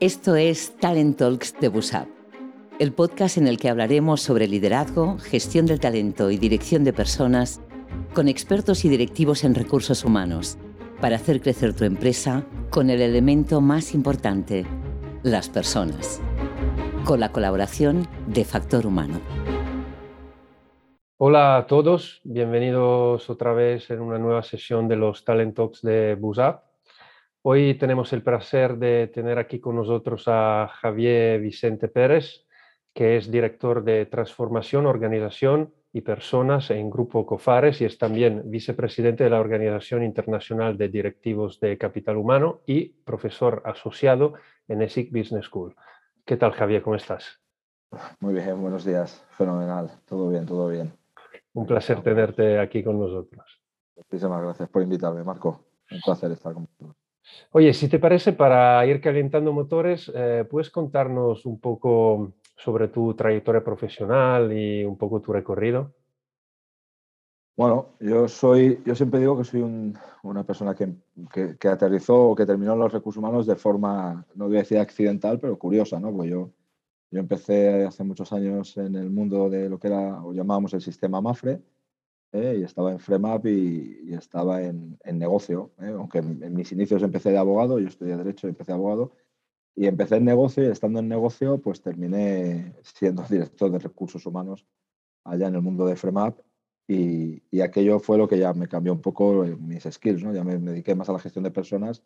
Esto 0.00 0.36
es 0.36 0.76
Talent 0.76 1.18
Talks 1.18 1.58
de 1.58 1.66
Busap, 1.66 2.06
el 2.78 2.92
podcast 2.92 3.36
en 3.36 3.48
el 3.48 3.58
que 3.58 3.68
hablaremos 3.68 4.20
sobre 4.20 4.46
liderazgo, 4.46 5.18
gestión 5.18 5.66
del 5.66 5.80
talento 5.80 6.30
y 6.30 6.36
dirección 6.36 6.84
de 6.84 6.92
personas 6.92 7.60
con 8.14 8.28
expertos 8.28 8.84
y 8.84 8.88
directivos 8.90 9.42
en 9.42 9.56
recursos 9.56 10.04
humanos 10.04 10.56
para 11.00 11.16
hacer 11.16 11.40
crecer 11.40 11.74
tu 11.74 11.82
empresa 11.82 12.46
con 12.70 12.90
el 12.90 13.00
elemento 13.00 13.60
más 13.60 13.92
importante, 13.92 14.64
las 15.24 15.48
personas, 15.48 16.22
con 17.04 17.18
la 17.18 17.32
colaboración 17.32 18.06
de 18.28 18.44
Factor 18.44 18.86
Humano. 18.86 19.20
Hola 21.16 21.56
a 21.56 21.66
todos, 21.66 22.20
bienvenidos 22.22 23.28
otra 23.28 23.52
vez 23.52 23.90
en 23.90 24.00
una 24.00 24.20
nueva 24.20 24.44
sesión 24.44 24.86
de 24.86 24.94
los 24.94 25.24
Talent 25.24 25.56
Talks 25.56 25.82
de 25.82 26.14
Busap. 26.14 26.67
Hoy 27.50 27.78
tenemos 27.78 28.12
el 28.12 28.22
placer 28.22 28.76
de 28.76 29.06
tener 29.06 29.38
aquí 29.38 29.58
con 29.58 29.74
nosotros 29.74 30.24
a 30.26 30.68
Javier 30.68 31.40
Vicente 31.40 31.88
Pérez, 31.88 32.44
que 32.92 33.16
es 33.16 33.30
director 33.30 33.82
de 33.82 34.04
Transformación, 34.04 34.84
Organización 34.84 35.72
y 35.90 36.02
Personas 36.02 36.70
en 36.70 36.90
Grupo 36.90 37.24
COFARES 37.24 37.80
y 37.80 37.86
es 37.86 37.96
también 37.96 38.42
vicepresidente 38.50 39.24
de 39.24 39.30
la 39.30 39.40
Organización 39.40 40.02
Internacional 40.02 40.76
de 40.76 40.90
Directivos 40.90 41.58
de 41.58 41.78
Capital 41.78 42.18
Humano 42.18 42.60
y 42.66 42.90
profesor 42.90 43.62
asociado 43.64 44.34
en 44.68 44.82
ESIC 44.82 45.10
Business 45.10 45.46
School. 45.46 45.74
¿Qué 46.26 46.36
tal, 46.36 46.52
Javier? 46.52 46.82
¿Cómo 46.82 46.96
estás? 46.96 47.40
Muy 48.20 48.34
bien, 48.34 48.60
buenos 48.60 48.84
días. 48.84 49.24
Fenomenal. 49.30 49.90
Todo 50.04 50.28
bien, 50.28 50.44
todo 50.44 50.68
bien. 50.68 50.92
Un 51.54 51.64
placer 51.64 52.02
tenerte 52.02 52.58
aquí 52.58 52.84
con 52.84 53.00
nosotros. 53.00 53.62
Muchísimas 53.96 54.42
gracias 54.42 54.68
por 54.68 54.82
invitarme, 54.82 55.24
Marco. 55.24 55.64
Un 55.90 56.00
placer 56.04 56.30
estar 56.32 56.52
con 56.52 56.66
vosotros. 56.66 57.07
Oye, 57.52 57.72
si 57.74 57.88
te 57.88 57.98
parece, 57.98 58.32
para 58.32 58.84
ir 58.86 59.00
calentando 59.00 59.52
motores, 59.52 60.10
eh, 60.14 60.44
¿puedes 60.48 60.70
contarnos 60.70 61.46
un 61.46 61.60
poco 61.60 62.32
sobre 62.56 62.88
tu 62.88 63.14
trayectoria 63.14 63.64
profesional 63.64 64.52
y 64.52 64.84
un 64.84 64.96
poco 64.96 65.20
tu 65.20 65.32
recorrido? 65.32 65.94
Bueno, 67.56 67.96
yo 68.00 68.28
soy, 68.28 68.80
yo 68.84 68.94
siempre 68.94 69.18
digo 69.18 69.36
que 69.36 69.44
soy 69.44 69.62
una 70.22 70.44
persona 70.44 70.74
que, 70.74 70.94
que, 71.58 71.68
aterrizó 71.68 72.30
o 72.30 72.36
que 72.36 72.46
terminó 72.46 72.76
los 72.76 72.92
recursos 72.92 73.18
humanos 73.18 73.46
de 73.46 73.56
forma, 73.56 74.24
no 74.36 74.46
voy 74.46 74.56
a 74.56 74.60
decir 74.60 74.78
accidental, 74.78 75.40
pero 75.40 75.58
curiosa, 75.58 75.98
¿no? 75.98 76.12
Pues 76.12 76.30
yo 76.30 76.52
yo 77.10 77.20
empecé 77.20 77.84
hace 77.86 78.04
muchos 78.04 78.32
años 78.32 78.76
en 78.76 78.94
el 78.94 79.10
mundo 79.10 79.48
de 79.48 79.68
lo 79.68 79.78
que 79.78 79.88
era, 79.88 80.22
o 80.22 80.32
llamábamos 80.32 80.74
el 80.74 80.82
sistema 80.82 81.20
MAFRE, 81.20 81.60
¿eh? 82.32 82.56
y 82.60 82.62
estaba 82.64 82.92
en 82.92 83.00
FREMAP 83.00 83.46
y, 83.46 84.14
estaba 84.14 84.62
en, 84.62 84.98
negocio. 85.12 85.72
¿eh? 85.80 85.92
Aunque 85.96 86.18
en, 86.18 86.54
mis 86.54 86.72
inicios 86.72 87.02
empecé 87.02 87.30
de 87.30 87.38
abogado, 87.38 87.78
yo 87.78 87.88
estudié 87.88 88.16
Derecho 88.16 88.46
y 88.46 88.50
empecé 88.50 88.72
de 88.72 88.76
abogado, 88.76 89.12
y 89.74 89.86
empecé 89.86 90.16
en 90.16 90.24
negocio 90.24 90.64
y 90.64 90.66
estando 90.66 90.98
en 90.98 91.08
negocio, 91.08 91.58
pues 91.58 91.80
terminé 91.82 92.74
siendo 92.82 93.22
director 93.30 93.70
de 93.70 93.78
recursos 93.78 94.26
humanos 94.26 94.66
allá 95.24 95.48
en 95.48 95.54
el 95.54 95.62
mundo 95.62 95.86
de 95.86 95.96
FREMAP. 95.96 96.38
Y, 96.90 97.42
y 97.50 97.60
aquello 97.60 98.00
fue 98.00 98.16
lo 98.16 98.26
que 98.28 98.38
ya 98.38 98.54
me 98.54 98.66
cambió 98.66 98.94
un 98.94 99.02
poco 99.02 99.44
mis 99.60 99.84
skills, 99.84 100.24
¿no? 100.24 100.32
Ya 100.32 100.42
me, 100.42 100.58
me 100.58 100.70
dediqué 100.70 100.94
más 100.94 101.10
a 101.10 101.12
la 101.12 101.18
gestión 101.18 101.44
de 101.44 101.50
personas 101.50 102.02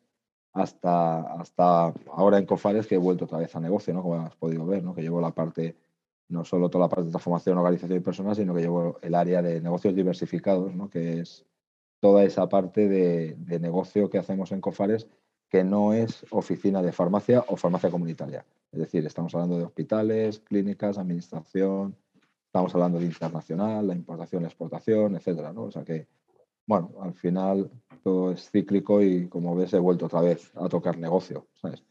hasta, 0.52 1.20
hasta 1.34 1.94
ahora 2.12 2.38
en 2.38 2.46
Cofares 2.46 2.86
que 2.86 2.96
he 2.96 2.98
vuelto 2.98 3.24
otra 3.24 3.38
vez 3.38 3.54
a 3.56 3.60
negocio, 3.60 3.94
¿no? 3.94 4.02
como 4.02 4.16
has 4.16 4.36
podido 4.36 4.66
ver, 4.66 4.82
¿no? 4.82 4.94
que 4.94 5.02
llevo 5.02 5.20
la 5.20 5.30
parte, 5.30 5.76
no 6.32 6.44
solo 6.44 6.68
toda 6.68 6.86
la 6.86 6.88
parte 6.88 7.04
de 7.04 7.10
transformación, 7.10 7.58
organización 7.58 7.98
y 7.98 8.00
personas, 8.00 8.38
sino 8.38 8.54
que 8.54 8.62
llevo 8.62 8.98
el 9.02 9.14
área 9.14 9.42
de 9.42 9.60
negocios 9.60 9.94
diversificados, 9.94 10.74
¿no? 10.74 10.88
que 10.88 11.20
es 11.20 11.44
toda 12.00 12.24
esa 12.24 12.48
parte 12.48 12.88
de, 12.88 13.36
negocio 13.60 14.10
que 14.10 14.18
hacemos 14.18 14.50
en 14.52 14.60
Cofares 14.60 15.06
que 15.48 15.62
no 15.62 15.92
es 15.92 16.24
oficina 16.30 16.82
de 16.82 16.92
farmacia 16.92 17.44
o 17.46 17.56
farmacia 17.56 17.90
comunitaria. 17.90 18.44
Es 18.72 18.80
decir, 18.80 19.04
estamos 19.06 19.34
hablando 19.34 19.58
de 19.58 19.64
hospitales, 19.64 20.40
clínicas, 20.40 20.96
administración, 20.96 21.94
estamos 22.46 22.74
hablando 22.74 22.98
de 22.98 23.04
internacional, 23.04 23.86
la 23.86 23.94
importación, 23.94 24.42
la 24.42 24.48
exportación, 24.48 25.14
etcétera, 25.14 25.52
¿no? 25.52 25.64
O 25.64 25.70
sea 25.70 25.84
que 25.84 26.08
bueno, 26.66 26.92
al 27.00 27.14
final 27.14 27.70
todo 28.02 28.32
es 28.32 28.50
cíclico 28.50 29.02
y 29.02 29.28
como 29.28 29.54
ves 29.54 29.72
he 29.74 29.78
vuelto 29.78 30.06
otra 30.06 30.20
vez 30.20 30.50
a 30.54 30.68
tocar 30.68 30.96
negocio, 30.96 31.46
¿sabes? 31.54 31.82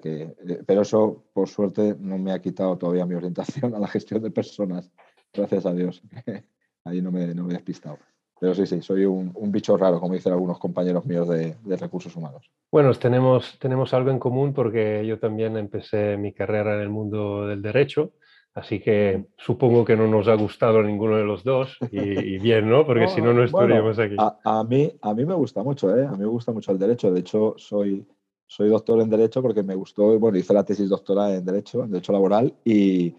Que, 0.00 0.22
eh, 0.22 0.62
pero 0.66 0.82
eso, 0.82 1.24
por 1.32 1.48
suerte, 1.48 1.96
no 1.98 2.18
me 2.18 2.32
ha 2.32 2.40
quitado 2.40 2.76
todavía 2.76 3.06
mi 3.06 3.14
orientación 3.14 3.74
a 3.74 3.78
la 3.78 3.88
gestión 3.88 4.22
de 4.22 4.30
personas, 4.30 4.90
gracias 5.32 5.66
a 5.66 5.72
Dios. 5.72 6.02
Ahí 6.84 7.00
no 7.00 7.10
me, 7.10 7.34
no 7.34 7.44
me 7.44 7.50
he 7.50 7.56
despistado. 7.56 7.98
Pero 8.40 8.54
sí, 8.54 8.66
sí, 8.66 8.82
soy 8.82 9.04
un, 9.06 9.32
bicho 9.50 9.76
raro, 9.76 10.00
como 10.00 10.14
dicen 10.14 10.32
algunos 10.32 10.58
compañeros 10.58 11.06
míos 11.06 11.28
de, 11.28 11.56
de, 11.64 11.76
recursos 11.76 12.14
humanos. 12.14 12.50
Bueno, 12.70 12.92
tenemos, 12.94 13.58
tenemos 13.58 13.94
algo 13.94 14.10
en 14.10 14.18
común 14.18 14.52
porque 14.52 15.06
yo 15.06 15.18
también 15.18 15.56
empecé 15.56 16.16
mi 16.16 16.32
carrera 16.32 16.74
en 16.74 16.80
el 16.80 16.90
mundo 16.90 17.46
del 17.46 17.62
derecho 17.62 18.12
Así 18.54 18.78
que 18.78 19.26
supongo 19.36 19.84
que 19.84 19.96
no 19.96 20.06
nos 20.06 20.28
ha 20.28 20.34
gustado 20.34 20.80
ninguno 20.80 21.16
de 21.16 21.24
los 21.24 21.42
dos 21.42 21.76
y, 21.90 22.38
bien, 22.38 22.70
¿no? 22.70 22.86
Porque 22.86 23.08
si 23.08 23.20
no, 23.20 23.32
no 23.32 23.42
estaríamos 23.42 23.98
aquí. 23.98 24.14
A, 24.18 24.62
mí, 24.62 24.92
a 25.02 25.12
mí 25.12 25.24
me 25.24 25.34
gusta 25.34 25.64
mucho, 25.64 25.96
¿eh? 25.96 26.06
A 26.06 26.12
mí 26.12 26.18
me 26.18 26.26
gusta 26.26 26.52
mucho 26.52 26.70
el 26.70 26.78
derecho. 26.78 27.10
De 27.10 27.20
hecho, 27.20 27.54
soy, 27.56 28.06
soy 28.46 28.68
doctor 28.68 29.00
en 29.00 29.10
derecho 29.10 29.42
porque 29.42 29.62
me 29.62 29.74
gustó, 29.74 30.18
bueno, 30.18 30.38
hice 30.38 30.54
la 30.54 30.64
tesis 30.64 30.88
doctora 30.88 31.34
en 31.34 31.44
derecho, 31.44 31.84
en 31.84 31.90
derecho 31.90 32.12
laboral 32.12 32.54
y, 32.64 33.14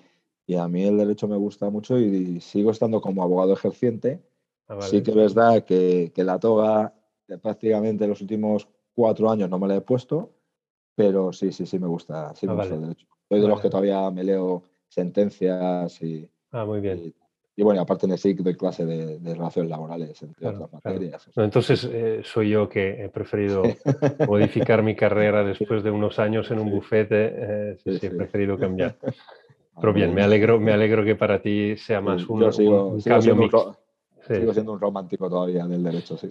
y 0.47 0.55
a 0.55 0.67
mí 0.67 0.83
el 0.83 0.97
derecho 0.97 1.27
me 1.27 1.37
gusta 1.37 1.69
mucho 1.69 1.99
y 1.99 2.39
sigo 2.41 2.71
estando 2.71 3.01
como 3.01 3.23
abogado 3.23 3.53
ejerciente. 3.53 4.21
Ah, 4.67 4.81
sí 4.81 5.03
que 5.03 5.11
es 5.11 5.17
verdad 5.17 5.63
que, 5.63 6.11
que 6.13 6.23
la 6.23 6.39
toga 6.39 6.93
prácticamente 7.41 8.07
los 8.07 8.21
últimos 8.21 8.67
cuatro 8.93 9.29
años 9.29 9.49
no 9.49 9.59
me 9.59 9.67
la 9.67 9.75
he 9.75 9.81
puesto, 9.81 10.31
pero 10.95 11.33
sí, 11.33 11.51
sí, 11.51 11.65
sí 11.65 11.79
me 11.79 11.87
gusta, 11.87 12.33
sí 12.35 12.47
me 12.47 12.53
ah, 12.53 12.55
gusta 12.55 12.75
el 12.75 12.81
derecho. 12.81 13.07
Soy 13.27 13.41
de 13.41 13.47
los 13.47 13.61
que 13.61 13.69
todavía 13.69 14.09
me 14.11 14.23
leo 14.23 14.63
sentencias 14.87 16.01
y... 16.01 16.29
Ah, 16.51 16.65
muy 16.65 16.79
bien. 16.79 16.99
Y, 16.99 17.15
bueno, 17.63 17.81
aparte 17.81 18.05
en 18.05 18.11
el 18.13 18.17
SIC 18.17 18.39
doy 18.39 18.55
clase 18.55 18.85
de, 18.85 19.33
relaciones 19.33 19.69
laborales, 19.69 20.21
entre 20.21 20.47
otras 20.47 20.73
materias. 20.73 21.29
entonces 21.38 21.88
eh, 21.89 22.21
soy 22.23 22.49
yo 22.49 22.67
que 22.67 23.05
he 23.05 23.09
preferido 23.09 23.63
modificar 24.27 24.83
mi 24.83 24.95
carrera 24.95 25.43
después 25.43 25.83
de 25.83 25.91
unos 25.91 26.19
años 26.19 26.51
en 26.51 26.59
un 26.59 26.69
bufete, 26.69 27.33
eh, 27.33 27.77
sí, 27.83 27.99
he 28.01 28.09
preferido 28.09 28.57
cambiar. 28.57 28.97
Pero 29.79 29.93
bien, 29.93 30.13
me 30.13 30.23
alegro, 30.23 30.59
me 30.59 30.71
alegro 30.71 31.03
que 31.03 31.16
para 31.16 31.41
ti 31.41 31.75
sea 31.75 31.99
más 31.99 32.25
un, 32.29 32.53
sigo, 32.53 32.97
cambio 33.03 33.21
siendo 33.21 33.77
Sigo 34.27 34.53
siendo 34.53 34.73
un 34.73 34.79
romántico 34.79 35.29
todavía 35.29 35.67
del 35.67 35.83
derecho, 35.83 36.17
sí. 36.17 36.29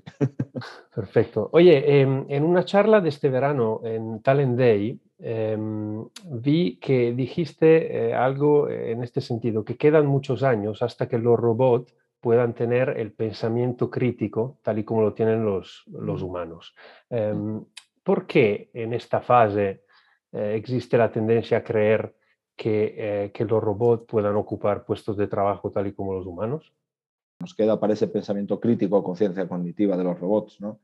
Perfecto. 0.95 1.49
Oye, 1.53 2.01
em, 2.01 2.25
en 2.29 2.43
una 2.43 2.65
charla 2.65 3.01
de 3.01 3.09
este 3.09 3.29
verano 3.29 3.81
en 3.85 4.21
Talent 4.21 4.59
Day, 4.59 4.99
Em, 5.19 6.05
vi 6.25 6.77
que 6.79 7.13
dijiste 7.13 8.09
eh, 8.09 8.15
algo 8.15 8.69
en 8.69 9.03
este 9.03 9.21
sentido, 9.21 9.65
que 9.65 9.77
quedan 9.77 10.07
muchos 10.07 10.43
años 10.43 10.83
hasta 10.83 11.09
que 11.09 11.19
los 11.19 11.39
robots 11.39 11.95
puedan 12.21 12.55
tener 12.55 12.99
el 12.99 13.13
pensamiento 13.13 13.91
crítico 13.91 14.59
tal 14.63 14.79
y 14.79 14.85
como 14.85 15.03
lo 15.03 15.13
tienen 15.13 15.45
los, 15.45 15.85
los 15.87 16.23
humanos. 16.23 16.75
Em, 17.11 17.65
¿Por 18.03 18.27
qué 18.27 18.71
en 18.75 18.93
esta 18.93 19.21
fase 19.21 19.85
eh, 20.33 20.55
existe 20.57 20.99
la 20.99 21.13
tendencia 21.13 21.59
a 21.59 21.65
creer 21.65 22.17
que, 22.57 22.95
eh, 22.97 23.31
que 23.33 23.45
los 23.45 23.63
robots 23.63 24.07
puedan 24.07 24.37
ocupar 24.37 24.85
puestos 24.85 25.17
de 25.17 25.27
trabajo 25.29 25.71
tal 25.71 25.87
y 25.87 25.93
como 25.93 26.15
los 26.15 26.27
humanos? 26.27 26.73
Nos 27.41 27.55
queda 27.55 27.79
para 27.79 27.93
ese 27.93 28.09
pensamiento 28.09 28.59
crítico, 28.59 29.03
conciencia 29.03 29.47
cognitiva 29.47 29.97
de 29.97 30.05
los 30.05 30.19
robots, 30.19 30.61
¿no? 30.61 30.81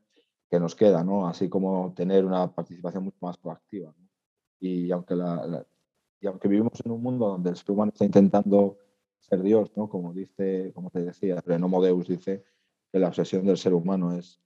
que 0.49 0.59
nos 0.59 0.75
queda, 0.75 1.03
¿no? 1.03 1.27
así 1.27 1.49
como 1.49 1.93
tener 1.95 2.25
una 2.25 2.51
participación 2.51 3.05
mucho 3.05 3.17
más 3.21 3.37
proactiva. 3.37 3.93
Y 4.61 4.91
aunque, 4.91 5.15
vivimos 6.47 6.73
en 6.85 6.91
un 6.91 7.01
mundo 7.01 7.27
donde 7.29 7.49
el 7.49 7.57
ser 7.57 7.71
humano 7.71 7.91
está 7.91 8.05
intentando 8.05 8.77
ser 9.19 9.41
Dios, 9.41 9.71
¿no? 9.75 9.89
como 9.89 10.13
dice, 10.13 10.71
como 10.75 10.91
te 10.91 11.03
decía, 11.03 11.41
Renomo 11.43 11.81
Deus 11.81 12.07
dice 12.07 12.45
que 12.91 12.99
la 12.99 13.07
obsesión 13.07 13.43
del 13.45 13.57
ser 13.57 13.73
humano 13.73 14.15
es, 14.15 14.39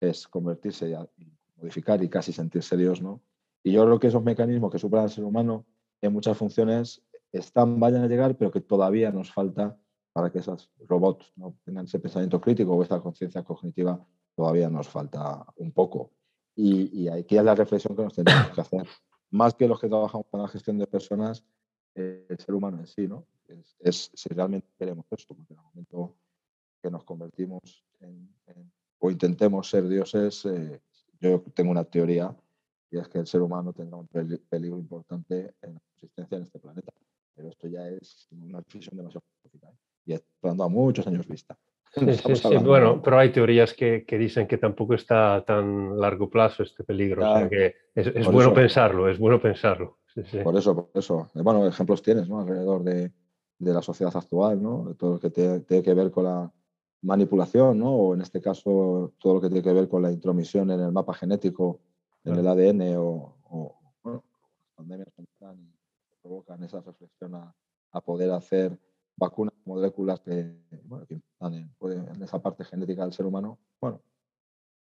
es 0.00 0.28
convertirse 0.28 0.90
y, 0.90 1.32
modificar 1.56 2.02
y 2.02 2.10
casi 2.10 2.32
sentirse 2.32 2.76
Dios, 2.76 3.00
¿no? 3.00 3.22
Y 3.62 3.72
yo 3.72 3.84
creo 3.86 3.98
que 3.98 4.08
esos 4.08 4.22
mecanismos 4.22 4.70
que 4.70 4.78
superan 4.78 5.04
al 5.04 5.10
ser 5.10 5.24
humano 5.24 5.64
en 6.02 6.12
muchas 6.12 6.36
funciones 6.36 7.02
están, 7.32 7.80
vayan 7.80 8.02
a 8.02 8.08
llegar, 8.08 8.36
pero 8.36 8.50
que 8.50 8.60
todavía 8.60 9.10
nos 9.10 9.32
falta 9.32 9.78
para 10.12 10.30
que 10.30 10.40
esos 10.40 10.70
robots 10.86 11.32
¿no? 11.36 11.56
tengan 11.64 11.86
ese 11.86 11.98
pensamiento 11.98 12.38
crítico 12.38 12.72
o 12.72 12.82
esa 12.82 13.00
conciencia 13.00 13.42
cognitiva, 13.42 14.04
todavía 14.36 14.68
nos 14.68 14.88
falta 14.88 15.46
un 15.56 15.72
poco. 15.72 16.10
Y, 16.54 17.04
y 17.04 17.08
aquí 17.08 17.38
es 17.38 17.44
la 17.44 17.54
reflexión 17.54 17.96
que 17.96 18.02
nos 18.02 18.14
tenemos 18.14 18.50
que 18.50 18.60
hacer 18.60 18.86
más 19.34 19.52
que 19.54 19.66
los 19.66 19.80
que 19.80 19.88
trabajamos 19.88 20.28
con 20.30 20.40
la 20.42 20.48
gestión 20.48 20.78
de 20.78 20.86
personas, 20.86 21.44
eh, 21.96 22.24
el 22.28 22.38
ser 22.38 22.54
humano 22.54 22.78
en 22.78 22.86
sí, 22.86 23.08
¿no? 23.08 23.26
Es, 23.80 24.10
si 24.14 24.28
realmente 24.28 24.68
queremos 24.78 25.06
esto, 25.10 25.34
porque 25.34 25.54
en 25.54 25.58
el 25.58 25.64
momento 25.64 26.16
que 26.80 26.88
nos 26.88 27.02
convertimos 27.02 27.84
en, 28.00 28.32
o 29.00 29.10
intentemos 29.10 29.68
ser 29.68 29.88
dioses, 29.88 30.44
eh, 30.46 30.80
yo 31.20 31.42
tengo 31.52 31.72
una 31.72 31.84
teoría 31.84 32.34
y 32.90 32.98
es 32.98 33.08
que 33.08 33.18
el 33.18 33.26
ser 33.26 33.42
humano 33.42 33.72
tendrá 33.72 33.96
un 33.96 34.06
peligro 34.06 34.78
importante 34.78 35.54
en 35.62 35.74
la 35.74 35.80
existencia 35.94 36.36
en 36.36 36.44
este 36.44 36.60
planeta. 36.60 36.92
Pero 37.34 37.48
esto 37.48 37.66
ya 37.66 37.88
es 37.88 38.28
una 38.30 38.60
decisión 38.60 38.96
demasiado 38.96 39.24
profunda 39.42 39.68
¿eh? 39.70 39.78
y 40.06 40.12
está 40.12 40.28
dando 40.42 40.62
a 40.62 40.68
muchos 40.68 41.06
años 41.08 41.26
vista. 41.26 41.58
Sí, 41.94 42.34
sí, 42.34 42.56
bueno, 42.56 43.00
pero 43.02 43.18
hay 43.18 43.30
teorías 43.30 43.72
que, 43.72 44.04
que, 44.04 44.18
dicen 44.18 44.46
que 44.46 44.58
tampoco 44.58 44.94
está 44.94 45.36
a 45.36 45.44
tan 45.44 45.98
largo 45.98 46.28
plazo 46.28 46.62
este 46.62 46.82
peligro. 46.82 47.22
o 47.22 47.38
sea 47.38 47.48
que 47.48 47.74
es, 47.94 48.08
es 48.08 48.26
bueno 48.26 48.52
pensarlo, 48.52 49.08
es 49.08 49.18
bueno 49.18 49.40
pensarlo. 49.40 49.98
Por 50.42 50.56
eso, 50.56 50.74
por 50.74 50.90
eso. 50.94 51.28
Bueno, 51.34 51.66
ejemplos 51.66 52.02
tienes, 52.02 52.28
¿no? 52.28 52.40
Alrededor 52.40 52.82
de, 52.82 53.12
de 53.58 53.72
la 53.72 53.82
sociedad 53.82 54.16
actual, 54.16 54.62
¿no? 54.62 54.88
De 54.88 54.94
todo 54.94 55.14
lo 55.14 55.20
que 55.20 55.30
tiene 55.30 55.82
que 55.82 55.94
ver 55.94 56.10
con 56.10 56.24
la 56.24 56.52
manipulación, 57.02 57.78
¿no? 57.78 57.92
O 57.92 58.14
en 58.14 58.22
este 58.22 58.40
caso, 58.40 59.12
todo 59.18 59.34
lo 59.34 59.40
que 59.40 59.48
tiene 59.48 59.62
que 59.62 59.72
ver 59.72 59.88
con 59.88 60.02
la 60.02 60.10
intromisión 60.10 60.70
en 60.70 60.80
el 60.80 60.92
mapa 60.92 61.14
genético, 61.14 61.80
en 62.24 62.36
el 62.36 62.46
ADN 62.46 62.96
o, 62.96 63.36
o 63.50 63.76
bueno, 64.02 64.24
las 64.26 64.74
pandemias 64.74 65.08
provocan 66.22 66.62
esa 66.64 66.80
reflexión 66.80 67.34
a, 67.34 67.54
a 67.92 68.00
poder 68.00 68.30
hacer 68.32 68.78
vacunas, 69.16 69.53
moléculas 69.66 70.20
que, 70.20 70.56
bueno, 70.84 71.06
que 71.06 71.14
están 71.14 71.54
en, 71.54 72.22
esa 72.22 72.40
parte 72.40 72.64
genética 72.64 73.02
del 73.02 73.12
ser 73.12 73.26
humano, 73.26 73.58
bueno, 73.80 74.02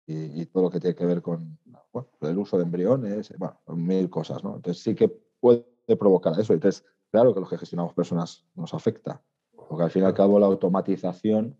y, 0.05 0.45
todo 0.45 0.63
lo 0.63 0.69
que 0.69 0.79
tiene 0.79 0.95
que 0.95 1.05
ver 1.05 1.21
con 1.21 1.59
el 2.21 2.37
uso 2.37 2.57
de 2.57 2.63
embriones, 2.63 3.33
bueno, 3.37 3.59
mil 3.67 4.09
cosas, 4.09 4.43
¿no? 4.43 4.55
Entonces 4.55 4.81
sí 4.81 4.95
que 4.95 5.09
puede 5.39 5.65
provocar 5.99 6.39
eso. 6.39 6.53
Entonces, 6.53 6.85
claro 7.11 7.33
que 7.33 7.41
los 7.41 7.49
que 7.49 7.57
gestionamos 7.57 7.93
personas 7.93 8.45
nos 8.55 8.73
afecta, 8.73 9.21
porque 9.67 9.83
al 9.83 9.91
fin 9.91 10.03
y 10.03 10.05
al 10.05 10.13
cabo 10.13 10.39
la 10.39 10.45
automatización 10.45 11.59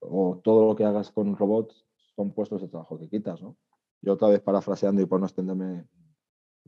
o 0.00 0.40
todo 0.42 0.66
lo 0.66 0.74
que 0.74 0.84
hagas 0.84 1.10
con 1.12 1.36
robots 1.36 1.86
son 2.16 2.32
puestos 2.32 2.62
de 2.62 2.68
trabajo 2.68 2.98
que 2.98 3.08
quitas, 3.08 3.42
¿no? 3.42 3.56
Yo 4.00 4.14
otra 4.14 4.28
vez 4.28 4.40
parafraseando 4.40 5.00
y 5.00 5.06
por 5.06 5.20
no 5.20 5.26
extenderme 5.26 5.86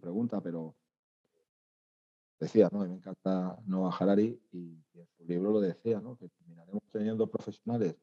pregunta, 0.00 0.40
pero 0.40 0.76
decía, 2.38 2.68
¿no? 2.70 2.80
me 2.80 2.94
encanta 2.94 3.58
Noah 3.66 3.96
Harari 3.98 4.40
y, 4.52 4.63
libro 5.26 5.52
lo 5.52 5.60
decía, 5.60 6.00
¿no? 6.00 6.16
Que 6.16 6.28
terminaremos 6.28 6.82
teniendo 6.90 7.26
profesionales 7.26 7.96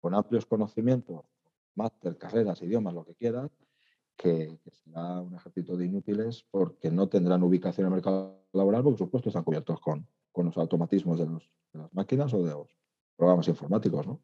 con 0.00 0.14
amplios 0.14 0.46
conocimientos, 0.46 1.24
máster, 1.74 2.16
carreras, 2.16 2.62
idiomas, 2.62 2.94
lo 2.94 3.04
que 3.04 3.14
quieras, 3.14 3.50
que, 4.16 4.58
será 4.70 5.20
un 5.20 5.34
ejército 5.34 5.76
de 5.76 5.86
inútiles 5.86 6.44
porque 6.50 6.90
no 6.90 7.08
tendrán 7.08 7.42
ubicación 7.42 7.86
en 7.86 7.92
mercado 7.92 8.44
laboral 8.52 8.82
porque 8.82 8.98
sus 8.98 9.08
puestos 9.08 9.30
están 9.30 9.44
cubiertos 9.44 9.80
con, 9.80 10.06
con 10.30 10.46
los 10.46 10.56
automatismos 10.58 11.18
de, 11.18 11.26
las 11.72 11.94
máquinas 11.94 12.32
o 12.34 12.42
de 12.42 12.50
los 12.50 12.68
programas 13.16 13.48
informáticos, 13.48 14.06
¿no? 14.06 14.20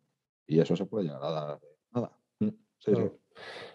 Y 0.47 0.61
eso 0.61 0.77
se 0.77 0.87
puede 0.87 1.05
llegar 1.05 1.23
a 1.23 1.31
dar 1.31 1.61
nada. 1.93 2.19
Mm, 2.41 2.49
sí. 2.79 2.93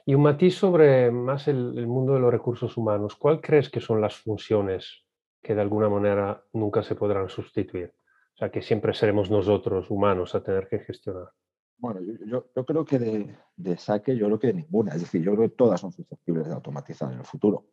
Y 0.05 0.15
un 0.15 0.21
matiz 0.21 0.55
sobre 0.55 1.09
más 1.11 1.47
el, 1.47 1.77
el, 1.77 1.87
mundo 1.87 2.13
de 2.13 2.19
los 2.19 2.31
recursos 2.31 2.75
humanos. 2.77 3.15
¿Cuál 3.15 3.39
crees 3.39 3.69
que 3.69 3.79
son 3.79 4.01
las 4.01 4.15
funciones 4.15 5.03
que 5.43 5.53
de 5.53 5.61
alguna 5.61 5.89
manera 5.89 6.43
nunca 6.53 6.81
se 6.81 6.95
podrán 6.95 7.29
sustituir. 7.29 7.93
O 8.35 8.37
sea, 8.37 8.51
que 8.51 8.61
siempre 8.61 8.93
seremos 8.93 9.29
nosotros, 9.29 9.89
humanos, 9.91 10.33
a 10.35 10.43
tener 10.43 10.67
que 10.67 10.79
gestionar. 10.79 11.29
Bueno, 11.77 11.99
yo, 12.01 12.45
yo, 12.55 12.65
creo 12.65 12.85
que 12.85 12.97
de, 12.97 13.35
de, 13.55 13.77
saque, 13.77 14.15
yo 14.15 14.25
creo 14.27 14.39
que 14.39 14.47
de 14.47 14.53
ninguna. 14.53 14.93
Es 14.93 15.01
decir, 15.01 15.21
yo 15.21 15.35
creo 15.35 15.49
que 15.49 15.55
todas 15.55 15.81
son 15.81 15.91
susceptibles 15.91 16.47
de 16.47 16.53
automatizar 16.53 17.11
en 17.11 17.19
el 17.19 17.25
futuro. 17.25 17.65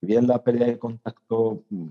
Si 0.00 0.06
bien 0.06 0.26
la 0.26 0.42
pérdida 0.42 0.66
de 0.66 0.78
contacto 0.78 1.64
mm, 1.70 1.88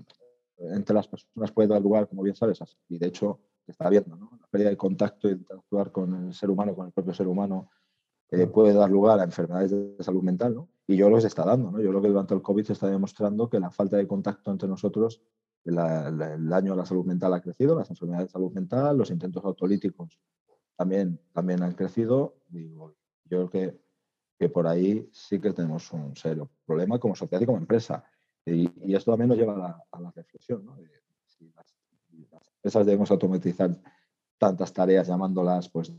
entre 0.58 0.94
las 0.94 1.08
personas 1.08 1.52
puede 1.52 1.68
dar 1.68 1.80
lugar, 1.80 2.08
como 2.08 2.22
bien 2.22 2.36
sabes, 2.36 2.60
y 2.88 2.98
de 2.98 3.06
hecho 3.06 3.40
se 3.64 3.72
está 3.72 3.88
viendo, 3.88 4.16
¿no? 4.16 4.30
La 4.40 4.46
pérdida 4.48 4.70
de 4.70 4.76
contacto 4.76 5.28
y 5.28 5.32
interactuar 5.32 5.90
con 5.90 6.26
el 6.26 6.34
ser 6.34 6.50
humano, 6.50 6.74
con 6.74 6.86
el 6.86 6.92
propio 6.92 7.14
ser 7.14 7.26
humano, 7.26 7.70
eh, 8.30 8.46
puede 8.46 8.72
dar 8.72 8.90
lugar 8.90 9.20
a 9.20 9.24
enfermedades 9.24 9.70
de 9.70 9.96
salud 10.02 10.22
mental, 10.22 10.54
¿no? 10.54 10.68
Y 10.86 10.96
yo 10.96 11.08
lo 11.08 11.20
se 11.20 11.28
está 11.28 11.44
dando, 11.44 11.70
¿no? 11.70 11.80
Yo 11.80 11.90
creo 11.90 12.02
que 12.02 12.08
durante 12.08 12.34
el 12.34 12.42
COVID 12.42 12.64
se 12.64 12.72
está 12.74 12.88
demostrando 12.88 13.48
que 13.48 13.58
la 13.58 13.70
falta 13.70 13.96
de 13.96 14.06
contacto 14.06 14.50
entre 14.50 14.68
nosotros, 14.68 15.22
el 15.64 16.48
daño 16.48 16.72
a 16.72 16.76
la 16.76 16.86
salud 16.86 17.04
mental 17.04 17.32
ha 17.34 17.40
crecido, 17.40 17.74
las 17.74 17.90
enfermedades 17.90 18.28
de 18.28 18.32
salud 18.32 18.52
mental, 18.52 18.98
los 18.98 19.10
intentos 19.10 19.44
autolíticos 19.44 20.20
también, 20.76 21.20
también 21.32 21.62
han 21.62 21.72
crecido. 21.72 22.36
Digo, 22.48 22.94
yo 23.24 23.48
creo 23.48 23.50
que, 23.50 23.80
que 24.38 24.48
por 24.48 24.66
ahí 24.66 25.08
sí 25.12 25.40
que 25.40 25.52
tenemos 25.52 25.92
un 25.92 26.14
serio 26.16 26.50
problema 26.66 26.98
como 26.98 27.14
sociedad 27.14 27.40
y 27.40 27.46
como 27.46 27.58
empresa. 27.58 28.04
Y, 28.44 28.68
y 28.90 28.94
esto 28.94 29.10
también 29.12 29.28
nos 29.28 29.38
lleva 29.38 29.54
a 29.54 29.58
la, 29.58 29.84
a 29.90 30.00
la 30.00 30.10
reflexión, 30.10 30.64
¿no? 30.64 30.76
De, 30.76 30.90
si 31.26 31.50
las, 31.52 31.74
las 32.30 32.48
empresas 32.48 32.84
debemos 32.84 33.10
automatizar 33.10 33.70
tantas 34.36 34.72
tareas 34.72 35.08
llamándolas 35.08 35.68
pues 35.70 35.92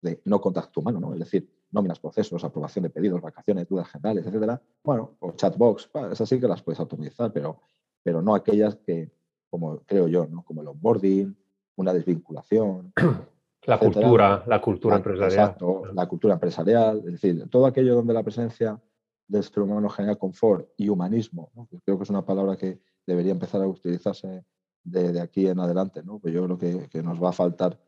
de 0.00 0.20
no 0.24 0.40
contacto 0.40 0.80
humano, 0.80 0.98
¿no? 0.98 1.12
Es 1.12 1.20
decir, 1.20 1.48
nóminas, 1.70 2.00
procesos, 2.00 2.42
aprobación 2.42 2.82
de 2.82 2.90
pedidos, 2.90 3.20
vacaciones, 3.20 3.68
dudas 3.68 3.88
generales, 3.88 4.26
etcétera. 4.26 4.60
Bueno, 4.82 5.16
o 5.20 5.32
chatbox, 5.32 5.90
esas 6.10 6.28
sí 6.28 6.40
que 6.40 6.48
las 6.48 6.62
puedes 6.62 6.80
automatizar, 6.80 7.32
pero, 7.32 7.60
pero 8.02 8.22
no 8.22 8.34
aquellas 8.34 8.76
que, 8.76 9.10
como 9.50 9.80
creo 9.80 10.08
yo, 10.08 10.26
¿no? 10.26 10.44
Como 10.44 10.62
el 10.62 10.68
onboarding, 10.68 11.36
una 11.76 11.92
desvinculación. 11.92 12.92
La 13.64 13.78
cultura, 13.78 14.42
la 14.48 14.60
cultura 14.60 14.96
empresarial. 14.96 15.30
Exacto, 15.30 15.82
la 15.94 16.08
cultura 16.08 16.34
empresarial, 16.34 16.98
es 16.98 17.12
decir, 17.12 17.48
todo 17.48 17.66
aquello 17.66 17.94
donde 17.94 18.12
la 18.12 18.24
presencia 18.24 18.82
del 19.28 19.44
ser 19.44 19.62
humano 19.62 19.88
genera 19.88 20.16
confort 20.16 20.68
y 20.76 20.88
humanismo, 20.88 21.52
creo 21.84 21.96
que 21.96 22.02
es 22.02 22.10
una 22.10 22.24
palabra 22.24 22.56
que 22.56 22.80
debería 23.06 23.30
empezar 23.30 23.62
a 23.62 23.68
utilizarse 23.68 24.44
de, 24.82 25.20
aquí 25.20 25.46
en 25.46 25.60
adelante, 25.60 26.02
¿no? 26.02 26.18
Pues 26.18 26.34
yo 26.34 26.44
creo 26.44 26.58
que, 26.58 26.88
que 26.88 27.04
nos 27.04 27.22
va 27.22 27.28
a 27.28 27.32
faltar 27.32 27.78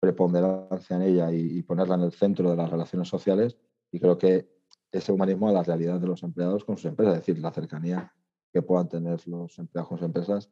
preponderancia 0.00 0.96
en 0.96 1.02
ella 1.02 1.32
y, 1.32 1.62
ponerla 1.62 1.96
en 1.96 2.02
el 2.02 2.12
centro 2.12 2.50
de 2.50 2.56
las 2.56 2.70
relaciones 2.70 3.08
sociales 3.08 3.56
y 3.90 3.98
creo 3.98 4.16
que 4.16 4.48
ese 4.90 5.12
humanismo 5.12 5.48
a 5.48 5.52
la 5.52 5.62
realidad 5.62 6.00
de 6.00 6.06
los 6.06 6.22
empleados 6.22 6.64
con 6.64 6.76
sus 6.76 6.86
empresas, 6.86 7.14
es 7.14 7.20
decir, 7.20 7.38
la 7.42 7.52
cercanía 7.52 8.14
que 8.52 8.62
puedan 8.62 8.88
tener 8.88 9.26
los 9.28 9.58
empleados 9.58 9.88
con 9.88 9.98
sus 9.98 10.06
empresas, 10.06 10.50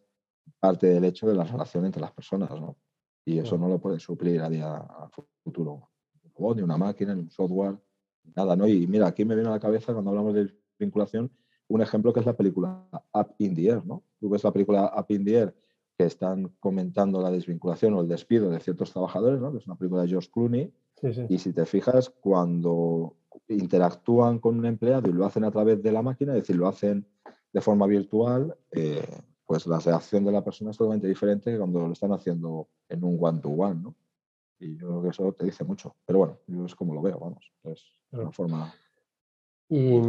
parte 0.60 0.86
del 0.86 1.04
hecho 1.04 1.26
de 1.26 1.34
la 1.34 1.44
relación 1.44 1.84
entre 1.84 2.00
las 2.00 2.12
personas, 2.12 2.50
¿no? 2.50 2.76
Y 3.24 3.38
eso 3.38 3.58
no 3.58 3.68
lo 3.68 3.80
puede 3.80 3.98
suplir 3.98 4.40
a 4.40 4.48
día 4.48 4.76
a 4.76 5.08
futuro. 5.42 5.90
ni 6.54 6.62
una 6.62 6.76
máquina, 6.76 7.14
ni 7.14 7.22
un 7.22 7.30
software, 7.30 7.76
nada, 8.34 8.54
¿no? 8.54 8.68
Y 8.68 8.86
mira, 8.86 9.08
aquí 9.08 9.24
me 9.24 9.34
viene 9.34 9.48
a 9.48 9.52
la 9.52 9.60
cabeza 9.60 9.92
cuando 9.92 10.10
hablamos 10.10 10.34
de 10.34 10.54
vinculación 10.78 11.30
un 11.68 11.82
ejemplo 11.82 12.12
que 12.12 12.20
es 12.20 12.26
la 12.26 12.36
película 12.36 12.86
Up 13.12 13.34
in 13.38 13.54
the 13.54 13.66
Air, 13.66 13.84
¿no? 13.84 14.04
Tú 14.20 14.28
ves 14.28 14.44
la 14.44 14.52
película 14.52 14.92
Up 14.96 15.06
in 15.08 15.24
the 15.24 15.34
Air 15.34 15.54
que 15.96 16.04
están 16.04 16.52
comentando 16.60 17.20
la 17.22 17.30
desvinculación 17.30 17.94
o 17.94 18.02
el 18.02 18.08
despido 18.08 18.50
de 18.50 18.60
ciertos 18.60 18.92
trabajadores, 18.92 19.40
¿no? 19.40 19.50
que 19.50 19.58
es 19.58 19.66
una 19.66 19.76
película 19.76 20.02
de 20.02 20.08
George 20.08 20.30
Clooney, 20.30 20.72
y 21.28 21.38
si 21.38 21.52
te 21.52 21.66
fijas, 21.66 22.10
cuando 22.10 23.16
interactúan 23.48 24.38
con 24.38 24.58
un 24.58 24.66
empleado 24.66 25.08
y 25.08 25.12
lo 25.12 25.26
hacen 25.26 25.44
a 25.44 25.50
través 25.50 25.82
de 25.82 25.92
la 25.92 26.02
máquina, 26.02 26.32
es 26.32 26.42
decir, 26.42 26.56
lo 26.56 26.68
hacen 26.68 27.06
de 27.52 27.60
forma 27.60 27.86
virtual, 27.86 28.56
eh, 28.72 29.06
pues 29.44 29.66
la 29.66 29.78
reacción 29.78 30.24
de 30.24 30.32
la 30.32 30.42
persona 30.42 30.70
es 30.70 30.76
totalmente 30.76 31.08
diferente 31.08 31.52
que 31.52 31.58
cuando 31.58 31.86
lo 31.86 31.92
están 31.92 32.12
haciendo 32.12 32.68
en 32.88 33.04
un 33.04 33.18
one-to-one, 33.20 33.80
¿no? 33.82 33.94
Y 34.58 34.76
yo 34.76 34.88
creo 34.88 35.02
que 35.02 35.08
eso 35.08 35.32
te 35.32 35.44
dice 35.44 35.64
mucho. 35.64 35.94
Pero 36.04 36.18
bueno, 36.20 36.38
yo 36.46 36.64
es 36.64 36.74
como 36.74 36.94
lo 36.94 37.02
veo, 37.02 37.18
vamos. 37.18 37.52
Es 37.64 37.84
una 38.10 38.30
forma... 38.30 38.72
Y 39.68 40.00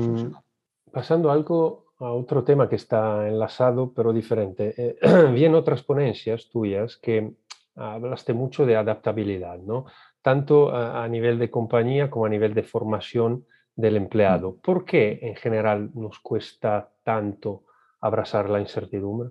pasando 0.92 1.32
algo 1.32 1.88
a 2.00 2.12
otro 2.12 2.44
tema 2.44 2.70
que 2.70 2.76
está 2.76 3.28
enlazado 3.28 3.92
pero 3.94 4.14
diferente. 4.14 4.74
Eh, 4.78 4.98
vi 5.34 5.46
en 5.46 5.56
otras 5.56 5.84
ponencias 5.84 6.50
tuyas 6.50 6.98
que 6.98 7.36
hablaste 7.76 8.34
mucho 8.34 8.66
de 8.66 8.76
adaptabilidad, 8.76 9.60
¿no? 9.60 9.86
tanto 10.28 10.76
a, 10.76 11.08
nivel 11.08 11.40
de 11.40 11.50
compañía 11.50 12.10
como 12.10 12.26
a 12.26 12.30
nivel 12.30 12.54
de 12.54 12.64
formación 12.64 13.46
del 13.78 13.96
empleado. 13.96 14.52
Mm. 14.52 14.60
¿Por 14.60 14.84
qué 14.84 15.20
en 15.22 15.36
general 15.36 15.92
nos 15.94 16.20
cuesta 16.20 16.92
tanto 17.04 17.64
abrazar 18.02 18.50
la 18.50 18.60
incertidumbre? 18.60 19.30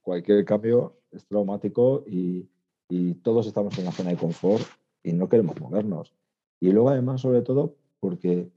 Cualquier 0.00 0.44
cambio 0.44 1.00
es 1.10 1.26
traumático 1.26 2.04
y, 2.06 2.48
y 2.88 3.14
todos 3.14 3.48
estamos 3.48 3.76
en 3.78 3.86
la 3.86 3.92
zona 3.92 4.10
de 4.10 4.16
confort 4.16 4.64
y 5.02 5.12
no 5.12 5.28
queremos 5.28 5.60
movernos. 5.60 6.14
Y 6.60 6.70
luego 6.70 6.90
además, 6.90 7.22
sobre 7.22 7.42
todo, 7.42 7.74
porque 7.98 8.48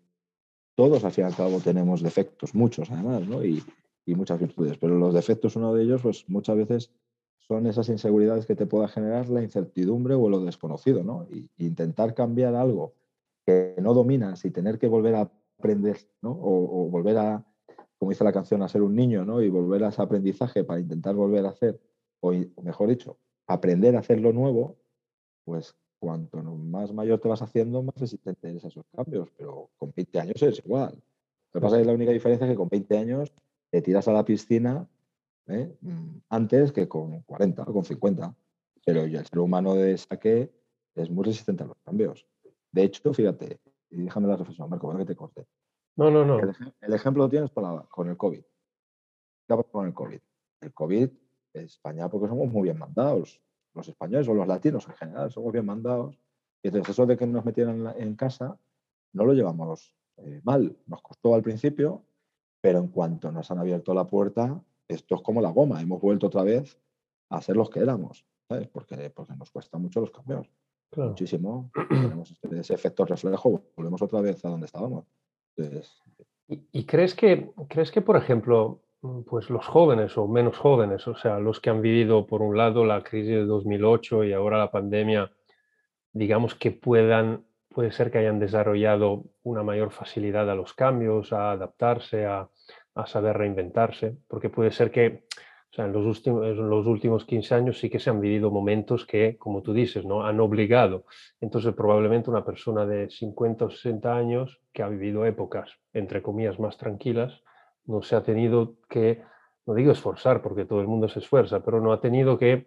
todos 0.76 1.04
al 1.04 1.12
fin 1.12 1.24
y 1.24 1.28
al 1.28 1.36
cabo 1.36 1.60
tenemos 1.60 2.02
defectos, 2.02 2.54
muchos 2.54 2.92
además, 2.92 3.28
¿no? 3.28 3.44
y, 3.44 3.64
y, 4.06 4.16
muchas 4.16 4.40
virtudes, 4.40 4.78
pero 4.78 4.98
los 4.98 5.14
defectos, 5.14 5.56
uno 5.56 5.74
de 5.74 5.84
ellos, 5.84 6.02
pues 6.02 6.24
muchas 6.30 6.56
veces 6.56 6.92
son 7.40 7.66
esas 7.68 7.90
inseguridades 7.90 8.46
que 8.46 8.56
te 8.56 8.68
pueda 8.68 8.88
generar 8.88 9.28
la 9.30 9.42
incertidumbre 9.42 10.14
o 10.14 10.30
lo 10.30 10.40
desconocido, 10.40 11.04
¿no? 11.04 11.28
Y, 11.32 11.50
intentar 11.58 12.14
cambiar 12.14 12.56
algo 12.56 12.94
que 13.50 13.82
no 13.82 13.94
dominas 13.94 14.46
y 14.46 14.52
tener 14.52 14.78
que 14.78 14.88
volver 14.88 15.16
a 15.16 15.32
aprender, 15.58 15.98
¿no? 16.22 16.32
O, 16.32 16.88
volver 16.90 17.18
a, 17.18 17.46
como 17.98 18.12
dice 18.12 18.24
la 18.24 18.32
canción, 18.32 18.62
a 18.62 18.68
ser 18.68 18.82
un 18.82 18.96
niño, 18.96 19.26
¿no? 19.26 19.42
Y 19.42 19.50
volver 19.50 19.84
a 19.84 19.90
ese 19.90 20.02
aprendizaje 20.02 20.64
para 20.64 20.80
intentar 20.80 21.16
volver 21.16 21.46
a 21.46 21.50
hacer, 21.50 21.80
o, 22.20 22.30
o 22.30 22.62
mejor 22.62 22.90
dicho, 22.90 23.18
aprender 23.48 23.96
a 23.96 24.00
hacer 24.00 24.22
lo 24.22 24.32
nuevo, 24.34 24.78
pues 25.46 25.76
cuanto 26.00 26.42
más 26.42 26.94
mayor 26.94 27.20
te 27.20 27.28
vas 27.28 27.42
haciendo, 27.42 27.82
más 27.82 27.96
resistente 27.96 28.50
eres 28.50 28.64
a 28.66 28.68
esos 28.68 28.86
cambios, 28.96 29.30
pero 29.36 29.70
con 29.78 29.92
20 29.96 30.20
años 30.20 30.42
es 30.44 30.60
igual. 30.64 30.94
Lo 31.52 31.60
que 31.60 31.62
pasa 31.62 31.78
es 31.78 31.82
que 31.82 31.88
la 31.88 31.94
única 31.94 32.12
diferencia 32.12 32.46
es 32.46 32.52
que 32.52 32.58
con 32.58 32.70
20 32.70 32.98
años 32.98 33.34
te 33.72 33.82
tiras 33.82 34.08
a 34.08 34.14
la 34.14 34.24
piscina 34.24 34.88
¿eh? 35.48 35.76
mm, 35.82 36.18
antes 36.30 36.72
que 36.72 36.88
con 36.88 37.22
40 37.24 37.64
o 37.64 37.74
con 37.74 37.84
50. 37.84 38.36
Pero 38.86 39.02
el 39.04 39.26
ser 39.26 39.40
humano 39.40 39.76
de 39.76 39.98
saque 39.98 40.52
es 40.96 41.10
muy 41.10 41.26
resistente 41.26 41.64
a 41.64 41.68
los 41.68 41.78
cambios. 41.84 42.26
De 42.72 42.84
hecho, 42.84 43.14
fíjate, 43.14 43.60
y 43.90 44.04
déjame 44.04 44.28
la 44.28 44.38
reflexión, 44.38 44.70
Marco, 44.70 44.88
para 44.88 45.00
que 45.00 45.06
te 45.06 45.16
corte. 45.16 45.46
No, 45.96 46.10
no, 46.12 46.24
no. 46.24 46.40
El, 46.40 46.94
ejemplo 46.94 47.24
lo 47.24 47.30
tienes 47.30 47.52
con 47.52 48.10
el 48.10 48.18
COVID. 48.18 48.42
¿Qué 48.42 49.56
pasa 49.56 49.70
con 49.72 49.88
el 49.88 49.94
COVID? 49.94 50.20
El 50.62 50.74
COVID, 50.74 51.10
España, 51.54 52.10
porque 52.10 52.28
somos 52.28 52.48
muy 52.50 52.64
bien 52.64 52.78
mandados 52.78 53.42
los 53.74 53.88
españoles 53.88 54.28
o 54.28 54.34
los 54.34 54.48
latinos 54.48 54.88
en 54.88 54.96
general 54.96 55.32
somos 55.32 55.54
bien 55.54 55.66
mandados 55.66 56.20
entonces 56.64 56.90
eso 56.90 57.06
de 57.06 57.18
que 57.18 57.26
nos 57.26 57.46
metieran 57.46 57.94
en 57.98 58.16
casa 58.16 58.58
no 59.14 59.26
lo 59.26 59.34
llevamos 59.34 59.96
eh, 60.18 60.42
mal. 60.44 60.78
Nos 60.88 61.02
costó 61.02 61.34
al 61.34 61.42
principio, 61.42 62.04
pero 62.62 62.80
en 62.80 62.88
cuanto 62.90 63.32
nos 63.32 63.50
han 63.52 63.60
abierto 63.60 63.94
la 63.94 64.06
puerta, 64.06 64.62
esto 64.88 65.16
es 65.16 65.22
como 65.22 65.42
la 65.42 65.52
goma. 65.52 65.82
Hemos 65.82 66.02
vuelto 66.02 66.28
otra 66.28 66.44
vez 66.44 66.78
a 67.30 67.42
ser 67.42 67.56
los 67.56 67.70
que 67.70 67.80
éramos, 67.80 68.26
¿sabes? 68.48 68.68
Porque, 68.68 69.10
porque 69.10 69.36
nos 69.36 69.52
cuesta 69.52 69.78
mucho 69.78 70.02
los 70.02 70.12
cambios. 70.12 70.50
Muchísimo. 70.96 71.72
Tenemos 71.90 72.36
ese 72.52 72.74
efecto 72.74 73.06
reflejo, 73.06 73.64
volvemos 73.76 74.02
otra 74.02 74.22
vez 74.22 74.44
a 74.44 74.50
donde 74.50 74.66
estábamos. 74.66 75.06
¿Y, 76.48 76.86
crees, 76.86 77.14
que, 77.14 77.52
crees 77.68 77.92
que, 77.92 78.02
por 78.02 78.18
ejemplo, 78.18 78.82
pues 79.28 79.50
los 79.50 79.68
jóvenes 79.68 80.18
o 80.18 80.28
menos 80.28 80.58
jóvenes, 80.58 81.08
o 81.08 81.16
sea, 81.16 81.40
los 81.40 81.60
que 81.60 81.70
han 81.70 81.82
vivido, 81.82 82.26
por 82.26 82.42
un 82.42 82.58
lado, 82.58 82.86
la 82.86 83.04
crisis 83.04 83.36
de 83.36 83.46
2008 83.46 84.24
y 84.24 84.34
ahora 84.34 84.58
la 84.58 84.72
pandemia, 84.72 85.32
digamos 86.12 86.56
que 86.56 86.72
puedan, 86.72 87.46
puede 87.70 87.92
ser 87.92 88.10
que 88.10 88.18
hayan 88.18 88.40
desarrollado 88.40 89.26
una 89.44 89.62
mayor 89.62 89.92
facilidad 89.92 90.50
a 90.50 90.56
los 90.56 90.74
cambios, 90.74 91.32
a 91.34 91.52
adaptarse, 91.52 92.26
a, 92.26 92.50
a 92.96 93.06
saber 93.06 93.38
reinventarse, 93.38 94.18
porque 94.28 94.50
puede 94.50 94.72
ser 94.72 94.92
que 94.92 95.26
o 95.72 95.76
sea, 95.76 95.86
en 95.86 95.94
los, 95.94 96.06
últimos, 96.06 96.46
en 96.46 96.70
los 96.70 96.88
últimos 96.88 97.26
15 97.26 97.54
años 97.56 97.80
sí 97.80 97.90
que 97.90 98.00
se 98.00 98.10
han 98.10 98.20
vivido 98.20 98.50
momentos 98.50 99.06
que, 99.06 99.38
como 99.38 99.62
tú 99.62 99.74
dices, 99.74 100.04
¿no? 100.04 100.26
han 100.26 100.40
obligado. 100.40 101.06
Entonces, 101.40 101.76
probablemente 101.76 102.32
una 102.32 102.44
persona 102.44 102.88
de 102.88 103.10
50 103.10 103.66
o 103.66 103.70
60 103.70 104.16
años 104.16 104.60
que 104.74 104.82
ha 104.82 104.90
vivido 104.90 105.26
épocas, 105.26 105.70
entre 105.94 106.24
comillas, 106.24 106.60
más 106.60 106.78
tranquilas, 106.78 107.44
no 107.86 108.02
se 108.02 108.16
ha 108.16 108.24
tenido 108.24 108.78
que, 108.90 109.22
no 109.68 109.76
digo 109.76 109.92
esforzar, 109.92 110.42
porque 110.42 110.66
todo 110.66 110.82
el 110.82 110.88
mundo 110.88 111.08
se 111.08 111.20
esfuerza, 111.20 111.64
pero 111.64 111.80
no 111.80 111.94
ha 111.94 112.02
tenido 112.02 112.40
que 112.40 112.66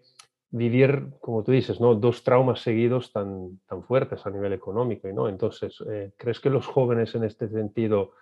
vivir, 0.51 1.09
como 1.21 1.43
tú 1.43 1.51
dices, 1.51 1.81
¿no? 1.81 1.97
dos 1.97 2.23
traumas 2.23 2.61
seguidos 2.61 3.11
tan, 3.11 3.59
tan 3.67 3.83
fuertes 3.83 4.25
a 4.27 4.31
nivel 4.31 4.53
económico. 4.53 5.09
¿no? 5.09 5.29
Entonces, 5.29 5.83
eh, 5.91 6.13
¿crees 6.17 6.39
que 6.39 6.51
los 6.51 6.67
jóvenes 6.67 7.17
en 7.17 7.25
este 7.25 7.49
sentido 7.49 8.13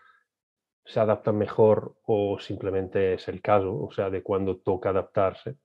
se 0.91 0.99
adaptan 0.99 1.39
mejor 1.39 1.95
o 2.05 2.39
simplemente 2.41 3.15
es 3.15 3.29
el 3.29 3.41
caso, 3.41 3.81
o 3.81 3.93
sea, 3.93 4.11
de 4.11 4.23
cuando 4.23 4.57
toca 4.57 4.91
adaptarse? 4.91 5.57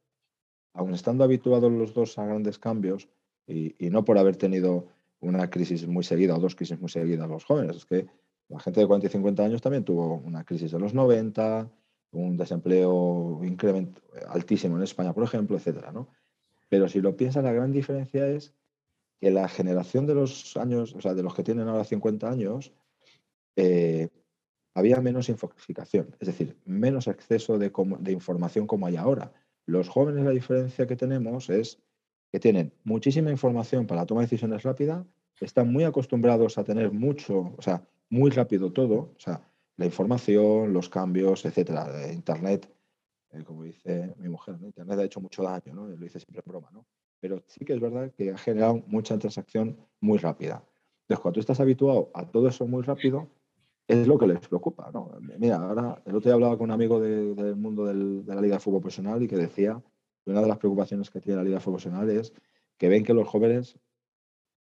Aún 0.74 0.94
estando 0.94 1.24
habituados 1.24 1.72
los 1.72 1.94
dos 1.94 2.17
a 2.20 2.25
grandes 2.25 2.60
cambios 2.60 3.10
y, 3.48 3.74
no 3.89 4.05
por 4.05 4.17
haber 4.20 4.36
tenido 4.36 4.88
una 5.22 5.50
crisis 5.50 5.88
muy 5.88 6.03
seguida 6.03 6.36
o 6.36 6.39
dos 6.39 6.55
crisis 6.55 6.79
muy 6.79 6.89
seguidas 6.89 7.27
los 7.27 7.44
jóvenes, 7.44 7.77
es 7.77 7.86
que 7.86 8.08
la 8.50 8.60
gente 8.60 8.82
de 8.82 8.88
40 8.88 9.08
y 9.08 9.10
50 9.10 9.44
años 9.44 9.62
también 9.62 9.84
tuvo 9.84 10.17
una 10.17 10.44
crisis 10.44 10.72
en 10.74 10.82
los 10.82 10.94
90, 10.94 11.72
un 12.12 12.38
desempleo 12.38 13.41
incremento 13.44 14.01
altísimo 14.27 14.77
en 14.77 14.84
España, 14.84 15.13
por 15.13 15.24
ejemplo, 15.24 15.58
etcétera, 15.58 15.91
¿no? 15.91 16.08
Pero 16.70 16.88
si 16.88 17.01
lo 17.01 17.15
piensas, 17.17 17.44
la 17.44 17.51
gran 17.51 17.72
diferencia 17.72 18.27
es 18.27 18.53
que 19.20 19.32
la 19.32 19.48
generación 19.48 20.05
de 20.05 20.13
los 20.13 20.55
años, 20.58 20.94
o 20.94 21.01
sea, 21.01 21.15
de 21.15 21.24
los 21.24 21.34
que 21.34 21.44
tienen 21.44 21.67
ahora 21.67 21.84
50 21.84 22.29
años, 22.29 22.74
eh, 23.55 24.10
había 24.75 25.00
menos 25.00 25.29
infoxicación, 25.29 26.15
es 26.20 26.27
decir, 26.27 26.58
menos 26.65 27.08
exceso 27.08 27.58
de, 27.58 27.72
información 28.12 28.67
como 28.67 28.86
hay 28.86 28.98
ahora. 28.98 29.32
Los 29.65 29.88
jóvenes 29.88 30.25
la 30.25 30.32
diferencia 30.32 30.86
que 30.86 30.98
tenemos 30.98 31.50
es 31.50 31.82
que 32.29 32.39
tienen 32.39 32.74
muchísima 32.84 33.32
información 33.32 33.88
para 33.88 34.01
la 34.01 34.05
toma 34.05 34.22
de 34.22 34.27
decisiones 34.27 34.63
rápida, 34.63 35.08
están 35.39 35.72
muy 35.72 35.86
acostumbrados 35.86 36.58
a 36.58 36.65
tener 36.65 36.91
mucho, 36.91 37.53
o 37.58 37.62
sea, 37.62 37.88
muy 38.10 38.29
rápido 38.32 38.72
todo, 38.72 39.13
o 39.15 39.20
sea, 39.20 39.50
la 39.77 39.86
información, 39.86 40.74
los 40.74 40.89
cambios, 40.89 41.46
etcétera. 41.46 42.12
Internet, 42.13 42.70
eh, 43.32 43.44
como 43.44 43.63
dice 43.63 44.13
mi 44.17 44.27
mujer, 44.27 44.58
Internet 44.62 45.00
ha 45.00 45.03
hecho 45.03 45.22
mucho 45.22 45.44
daño, 45.44 45.74
¿no? 45.74 45.88
Lo 45.88 45.96
dice 45.96 46.20
siempre 46.20 46.41
en 46.46 46.50
broma, 46.50 46.70
¿no? 46.72 46.86
Pero 47.22 47.41
sí 47.48 47.63
que 47.63 47.74
es 47.74 47.79
verdad 47.79 48.12
que 48.12 48.32
ha 48.32 48.38
generado 48.38 48.84
mucha 48.88 49.17
transacción 49.17 49.77
muy 50.01 50.17
rápida. 50.17 50.63
Entonces, 51.03 51.22
cuando 51.22 51.36
tú 51.36 51.39
estás 51.39 51.60
habituado 51.60 52.12
a 52.13 52.29
todo 52.29 52.48
eso 52.50 52.67
muy 52.67 52.84
rápido, 52.84 53.29
es 53.88 54.08
lo 54.08 54.18
que 54.18 54.27
les 54.27 54.39
preocupa. 54.39 54.89
¿no? 54.94 55.12
Mira, 55.38 55.58
ahora 55.58 56.01
el 56.06 56.15
otro 56.15 56.30
día 56.30 56.34
hablaba 56.34 56.58
con 56.58 56.65
un 56.65 56.72
amigo 56.72 57.00
del 57.00 57.56
mundo 57.56 57.86
de 57.86 58.36
la 58.36 58.42
Liga 58.42 58.56
de 58.56 58.60
Fútbol 58.60 58.82
Profesional 58.82 59.22
y 59.22 59.27
que 59.27 59.38
decía 59.38 59.82
que 60.24 60.32
una 60.32 60.42
de 60.42 60.48
las 60.48 60.58
preocupaciones 60.58 61.10
que 61.10 61.22
tiene 61.22 61.38
la 61.38 61.44
Liga 61.44 61.58
de 61.58 61.62
Fútbol 61.62 61.80
Profesional 61.80 62.10
es 62.10 62.34
que 62.77 62.89
ven 62.89 63.04
que 63.04 63.13
los 63.13 63.27
jóvenes 63.27 63.77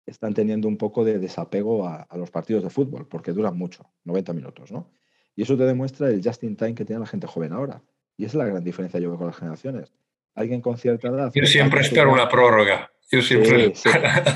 están 0.05 0.33
teniendo 0.33 0.67
un 0.67 0.77
poco 0.77 1.03
de 1.03 1.19
desapego 1.19 1.87
a, 1.87 2.07
los 2.15 2.29
partidos 2.29 2.63
de 2.63 2.69
fútbol, 2.69 3.07
porque 3.07 3.31
duran 3.31 3.57
mucho, 3.57 3.89
90 4.03 4.33
minutos, 4.33 4.71
¿no? 4.71 4.91
Y 5.35 5.41
eso 5.41 5.57
te 5.57 5.63
demuestra 5.63 6.09
el 6.09 6.21
just 6.23 6.43
in 6.43 6.55
time 6.55 6.75
que 6.75 6.85
tiene 6.85 6.99
la 6.99 7.07
gente 7.07 7.27
joven 7.27 7.53
ahora. 7.53 7.81
Y 8.15 8.25
esa 8.25 8.33
es 8.33 8.35
la 8.35 8.45
gran 8.45 8.63
diferencia 8.63 8.99
yo 8.99 9.09
veo 9.09 9.17
con 9.17 9.27
las 9.27 9.35
generaciones. 9.35 9.93
Alguien 10.35 10.61
con 10.61 10.77
cierta 10.77 11.07
edad... 11.07 11.31
Yo 11.33 11.45
siempre 11.45 11.81
espero 11.81 12.13
una 12.13 12.29
prórroga. 12.29 12.91
Yo 13.11 13.21
siempre. 13.21 13.75
Sí, 13.75 13.89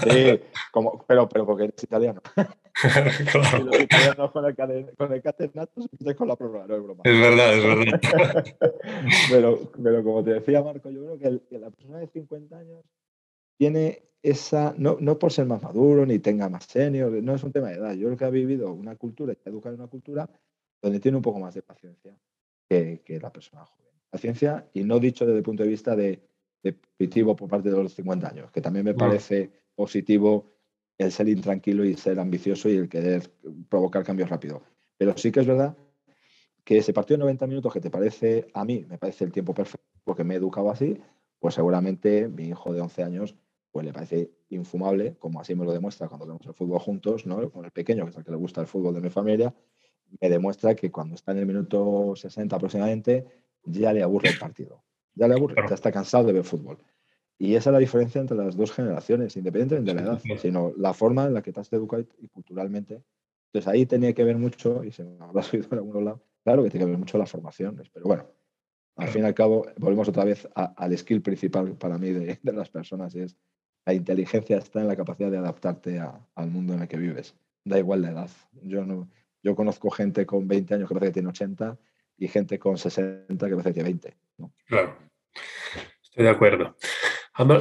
sí, 0.03 0.39
como, 0.71 1.03
pero, 1.07 1.27
pero 1.27 1.45
porque 1.45 1.65
eres 1.65 1.83
italiano. 1.83 2.21
claro. 3.31 3.63
los 3.65 3.81
italianos 3.81 4.31
con 4.31 4.45
el, 4.45 4.95
con 4.95 5.13
el 5.13 5.21
catenato 5.21 5.81
se 5.81 6.15
con 6.15 6.27
la 6.27 6.35
prórroga, 6.35 6.67
no 6.67 6.75
es 6.75 6.83
broma. 6.83 7.01
Es 7.03 7.19
verdad, 7.19 7.57
es 7.57 7.63
verdad. 7.63 8.43
pero, 9.31 9.71
pero 9.83 10.03
como 10.03 10.23
te 10.23 10.33
decía 10.33 10.63
Marco, 10.63 10.89
yo 10.91 11.17
creo 11.17 11.41
que, 11.49 11.57
la 11.57 11.71
persona 11.71 11.99
de 11.99 12.07
50 12.07 12.57
años 12.57 12.83
tiene 13.57 14.03
esa, 14.21 14.75
no, 14.77 14.97
no 14.99 15.17
por 15.17 15.31
ser 15.31 15.45
más 15.47 15.61
maduro 15.61 16.05
ni 16.05 16.19
tenga 16.19 16.47
más 16.47 16.65
senior, 16.65 17.11
no 17.11 17.35
es 17.35 17.43
un 17.43 17.51
tema 17.51 17.69
de 17.69 17.75
edad. 17.75 17.93
Yo 17.93 18.07
creo 18.07 18.17
que 18.17 18.25
ha 18.25 18.29
vivido 18.29 18.71
una 18.71 18.95
cultura, 18.95 19.33
está 19.33 19.49
educado 19.49 19.75
en 19.75 19.81
una 19.81 19.89
cultura 19.89 20.29
donde 20.81 20.99
tiene 20.99 21.17
un 21.17 21.23
poco 21.23 21.39
más 21.39 21.55
de 21.55 21.63
paciencia 21.63 22.15
que, 22.69 23.01
que 23.03 23.19
la 23.19 23.31
persona 23.31 23.65
joven. 23.65 23.87
Paciencia, 24.11 24.67
y 24.73 24.83
no 24.83 24.99
dicho 24.99 25.25
desde 25.25 25.37
el 25.39 25.43
punto 25.43 25.63
de 25.63 25.69
vista 25.69 25.95
de 25.95 26.19
positivo 26.61 27.35
por 27.35 27.49
parte 27.49 27.69
de 27.69 27.81
los 27.81 27.93
50 27.93 28.27
años, 28.27 28.51
que 28.51 28.61
también 28.61 28.85
me 28.85 28.93
parece 28.93 29.51
positivo 29.75 30.51
el 30.97 31.11
ser 31.11 31.29
intranquilo 31.29 31.85
y 31.85 31.95
ser 31.95 32.19
ambicioso 32.19 32.69
y 32.69 32.75
el 32.75 32.89
querer 32.89 33.31
provocar 33.69 34.03
cambios 34.03 34.29
rápido. 34.29 34.61
Pero 34.97 35.17
sí 35.17 35.31
que 35.31 35.39
es 35.39 35.47
verdad 35.47 35.77
que 36.65 36.77
ese 36.77 36.93
partido 36.93 37.17
de 37.17 37.21
90 37.21 37.47
minutos 37.47 37.73
que 37.73 37.79
te 37.79 37.89
parece, 37.89 38.47
a 38.53 38.65
mí 38.65 38.85
me 38.87 38.97
parece 38.97 39.23
el 39.23 39.31
tiempo 39.31 39.53
perfecto 39.53 39.87
porque 40.03 40.23
me 40.23 40.33
he 40.33 40.37
educado 40.37 40.69
así, 40.69 40.99
pues 41.39 41.55
seguramente 41.55 42.27
mi 42.27 42.49
hijo 42.49 42.73
de 42.73 42.81
11 42.81 43.03
años 43.03 43.35
pues 43.71 43.85
le 43.85 43.93
parece 43.93 44.31
infumable, 44.49 45.15
como 45.19 45.39
así 45.39 45.55
me 45.55 45.63
lo 45.63 45.71
demuestra 45.71 46.07
cuando 46.07 46.25
vemos 46.25 46.45
el 46.45 46.53
fútbol 46.53 46.79
juntos, 46.79 47.25
¿no? 47.25 47.49
con 47.49 47.65
el 47.65 47.71
pequeño, 47.71 48.03
que 48.03 48.11
es 48.11 48.17
el 48.17 48.23
que 48.23 48.31
le 48.31 48.37
gusta 48.37 48.61
el 48.61 48.67
fútbol 48.67 48.95
de 48.95 49.01
mi 49.01 49.09
familia, 49.09 49.53
me 50.19 50.29
demuestra 50.29 50.75
que 50.75 50.91
cuando 50.91 51.15
está 51.15 51.31
en 51.31 51.37
el 51.37 51.45
minuto 51.45 52.13
60 52.15 52.55
aproximadamente 52.55 53.25
ya 53.63 53.93
le 53.93 54.01
aburre 54.01 54.29
el 54.29 54.39
partido. 54.39 54.83
Ya 55.19 55.27
le 55.27 55.33
aburre, 55.35 55.55
ya 55.67 55.75
está 55.75 55.91
cansado 55.91 56.23
de 56.25 56.33
ver 56.33 56.45
fútbol. 56.45 56.77
Y 57.37 57.55
esa 57.55 57.69
es 57.69 57.73
la 57.73 57.79
diferencia 57.79 58.21
entre 58.21 58.37
las 58.37 58.55
dos 58.55 58.71
generaciones, 58.71 59.35
independientemente 59.35 59.93
de 59.93 59.95
la 59.95 60.13
edad, 60.13 60.21
sino 60.41 60.73
la 60.77 60.93
forma 60.93 61.25
en 61.25 61.33
la 61.33 61.41
que 61.41 61.51
has 61.55 61.71
educado 61.73 62.05
y 62.19 62.27
culturalmente. 62.29 63.03
Entonces 63.47 63.67
ahí 63.67 63.85
tenía 63.85 64.13
que 64.13 64.23
ver 64.23 64.37
mucho, 64.37 64.83
y 64.83 64.91
se 64.91 65.03
me 65.03 65.23
habrá 65.23 65.41
subido 65.43 65.67
en 65.71 65.77
algún 65.79 66.05
lado, 66.05 66.21
claro 66.43 66.63
que 66.63 66.69
tiene 66.69 66.85
que 66.85 66.91
ver 66.91 66.99
mucho 66.99 67.17
las 67.17 67.31
formaciones, 67.31 67.89
pero 67.89 68.05
bueno, 68.05 68.25
al 68.95 69.09
fin 69.09 69.23
y 69.23 69.25
al 69.25 69.33
cabo 69.33 69.65
volvemos 69.77 70.07
otra 70.07 70.23
vez 70.23 70.47
al 70.53 70.97
skill 70.97 71.21
principal 71.21 71.75
para 71.75 71.97
mí 71.97 72.11
de, 72.11 72.39
las 72.43 72.69
personas, 72.69 73.13
y 73.15 73.21
es 73.21 73.37
la 73.85 73.93
inteligencia 73.93 74.57
está 74.57 74.81
en 74.81 74.87
la 74.87 74.95
capacidad 74.95 75.31
de 75.31 75.37
adaptarte 75.37 75.99
al 75.99 76.49
mundo 76.49 76.73
en 76.73 76.81
el 76.81 76.87
que 76.87 76.97
vives. 76.97 77.35
Da 77.65 77.79
igual 77.79 78.01
la 78.01 78.11
edad. 78.11 78.29
Yo, 78.61 78.85
no, 78.85 79.09
yo 79.41 79.55
conozco 79.55 79.89
gente 79.89 80.25
con 80.25 80.47
20 80.47 80.75
años 80.75 80.89
que 80.89 80.93
parece 80.93 81.09
que 81.09 81.13
tiene 81.13 81.29
80 81.29 81.77
y 82.17 82.27
gente 82.27 82.59
con 82.59 82.77
60 82.77 83.47
que 83.47 83.55
parece 83.55 83.69
que 83.69 83.73
tiene 83.73 83.89
20. 83.89 84.17
Claro. 84.67 85.08
Estoy 86.03 86.25
de 86.25 86.29
acuerdo. 86.29 86.75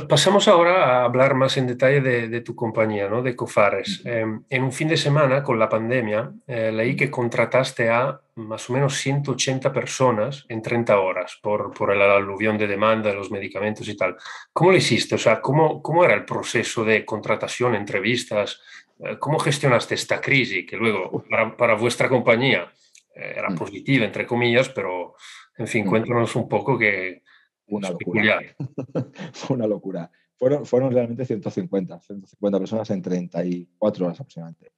Pasamos 0.08 0.48
ahora 0.48 0.86
a 0.86 1.04
hablar 1.04 1.36
más 1.36 1.56
en 1.56 1.68
detalle 1.68 2.00
de, 2.00 2.40
tu 2.40 2.56
compañía, 2.56 3.08
¿no? 3.08 3.22
de 3.22 3.36
Cofares. 3.36 4.02
Em, 4.04 4.42
en 4.50 4.64
un 4.64 4.72
fin 4.72 4.88
de 4.88 4.96
semana, 4.96 5.44
con 5.44 5.56
la 5.56 5.68
pandemia, 5.68 6.32
eh, 6.48 6.72
leí 6.72 6.96
que 6.96 7.08
contrataste 7.08 7.88
a 7.88 8.20
más 8.34 8.68
o 8.68 8.72
menos 8.72 8.96
180 8.96 9.72
personas 9.72 10.44
en 10.48 10.62
30 10.62 10.98
horas 10.98 11.38
por, 11.40 11.72
por 11.72 11.92
el 11.92 12.02
aluvión 12.02 12.58
de 12.58 12.66
demanda 12.66 13.10
de 13.10 13.14
los 13.14 13.30
medicamentos 13.30 13.88
y 13.88 13.96
tal. 13.96 14.16
¿Cómo 14.52 14.72
lo 14.72 14.76
hiciste? 14.76 15.14
O 15.14 15.18
sea, 15.18 15.40
¿cómo, 15.40 15.80
cómo 15.80 16.04
era 16.04 16.14
el 16.14 16.24
proceso 16.24 16.84
de 16.84 17.04
contratación, 17.04 17.76
entrevistas? 17.76 18.60
Eh, 18.98 19.16
¿Cómo 19.20 19.38
gestionaste 19.38 19.94
esta 19.94 20.20
crisis 20.20 20.66
que 20.68 20.76
luego 20.76 21.24
para, 21.30 21.56
para 21.56 21.74
vuestra 21.74 22.08
compañía 22.08 22.68
eh, 23.14 23.34
era 23.36 23.50
mm. 23.50 23.54
positiva, 23.54 24.04
entre 24.04 24.26
comillas, 24.26 24.70
pero 24.70 25.14
en 25.56 25.68
fin, 25.68 25.86
mm. 25.86 25.88
cuéntanos 25.88 26.34
un 26.34 26.48
poco 26.48 26.76
que 26.76 27.22
una 27.68 27.90
locura. 27.90 28.40
Fue 29.32 29.56
una 29.56 29.66
locura. 29.66 30.10
Fueron, 30.36 30.66
fueron 30.66 30.92
realmente 30.92 31.24
150, 31.24 32.00
150 32.00 32.58
personas 32.58 32.90
en 32.90 33.02
34 33.02 34.06
horas 34.06 34.20
aproximadamente. 34.20 34.72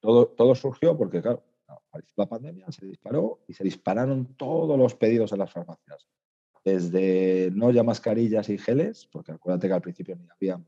Todo, 0.00 0.26
todo 0.28 0.54
surgió 0.54 0.96
porque, 0.96 1.22
claro, 1.22 1.42
la 2.16 2.26
pandemia, 2.26 2.70
se 2.70 2.86
disparó 2.86 3.40
y 3.48 3.54
se 3.54 3.64
dispararon 3.64 4.36
todos 4.36 4.78
los 4.78 4.94
pedidos 4.94 5.32
en 5.32 5.38
las 5.38 5.52
farmacias. 5.52 6.06
Desde 6.64 7.50
no 7.52 7.70
ya 7.70 7.82
mascarillas 7.82 8.48
y 8.48 8.58
geles, 8.58 9.06
porque 9.10 9.32
acuérdate 9.32 9.68
que 9.68 9.74
al 9.74 9.82
principio 9.82 10.16
ni 10.16 10.26
había 10.28 10.60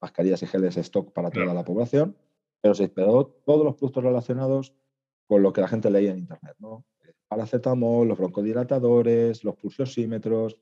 mascarillas 0.00 0.42
y 0.42 0.46
geles 0.46 0.76
stock 0.76 1.12
para 1.12 1.30
toda 1.30 1.52
la 1.52 1.64
población, 1.64 2.16
pero 2.60 2.74
se 2.74 2.84
disparó 2.84 3.26
todos 3.44 3.64
los 3.64 3.74
productos 3.74 4.04
relacionados 4.04 4.74
con 5.26 5.42
lo 5.42 5.52
que 5.52 5.60
la 5.60 5.68
gente 5.68 5.90
leía 5.90 6.12
en 6.12 6.18
Internet, 6.18 6.56
¿no? 6.58 6.84
Paracetamol, 7.28 8.06
los 8.06 8.18
broncodilatadores, 8.18 9.42
los 9.42 9.56
pulsiosímetros, 9.56 10.58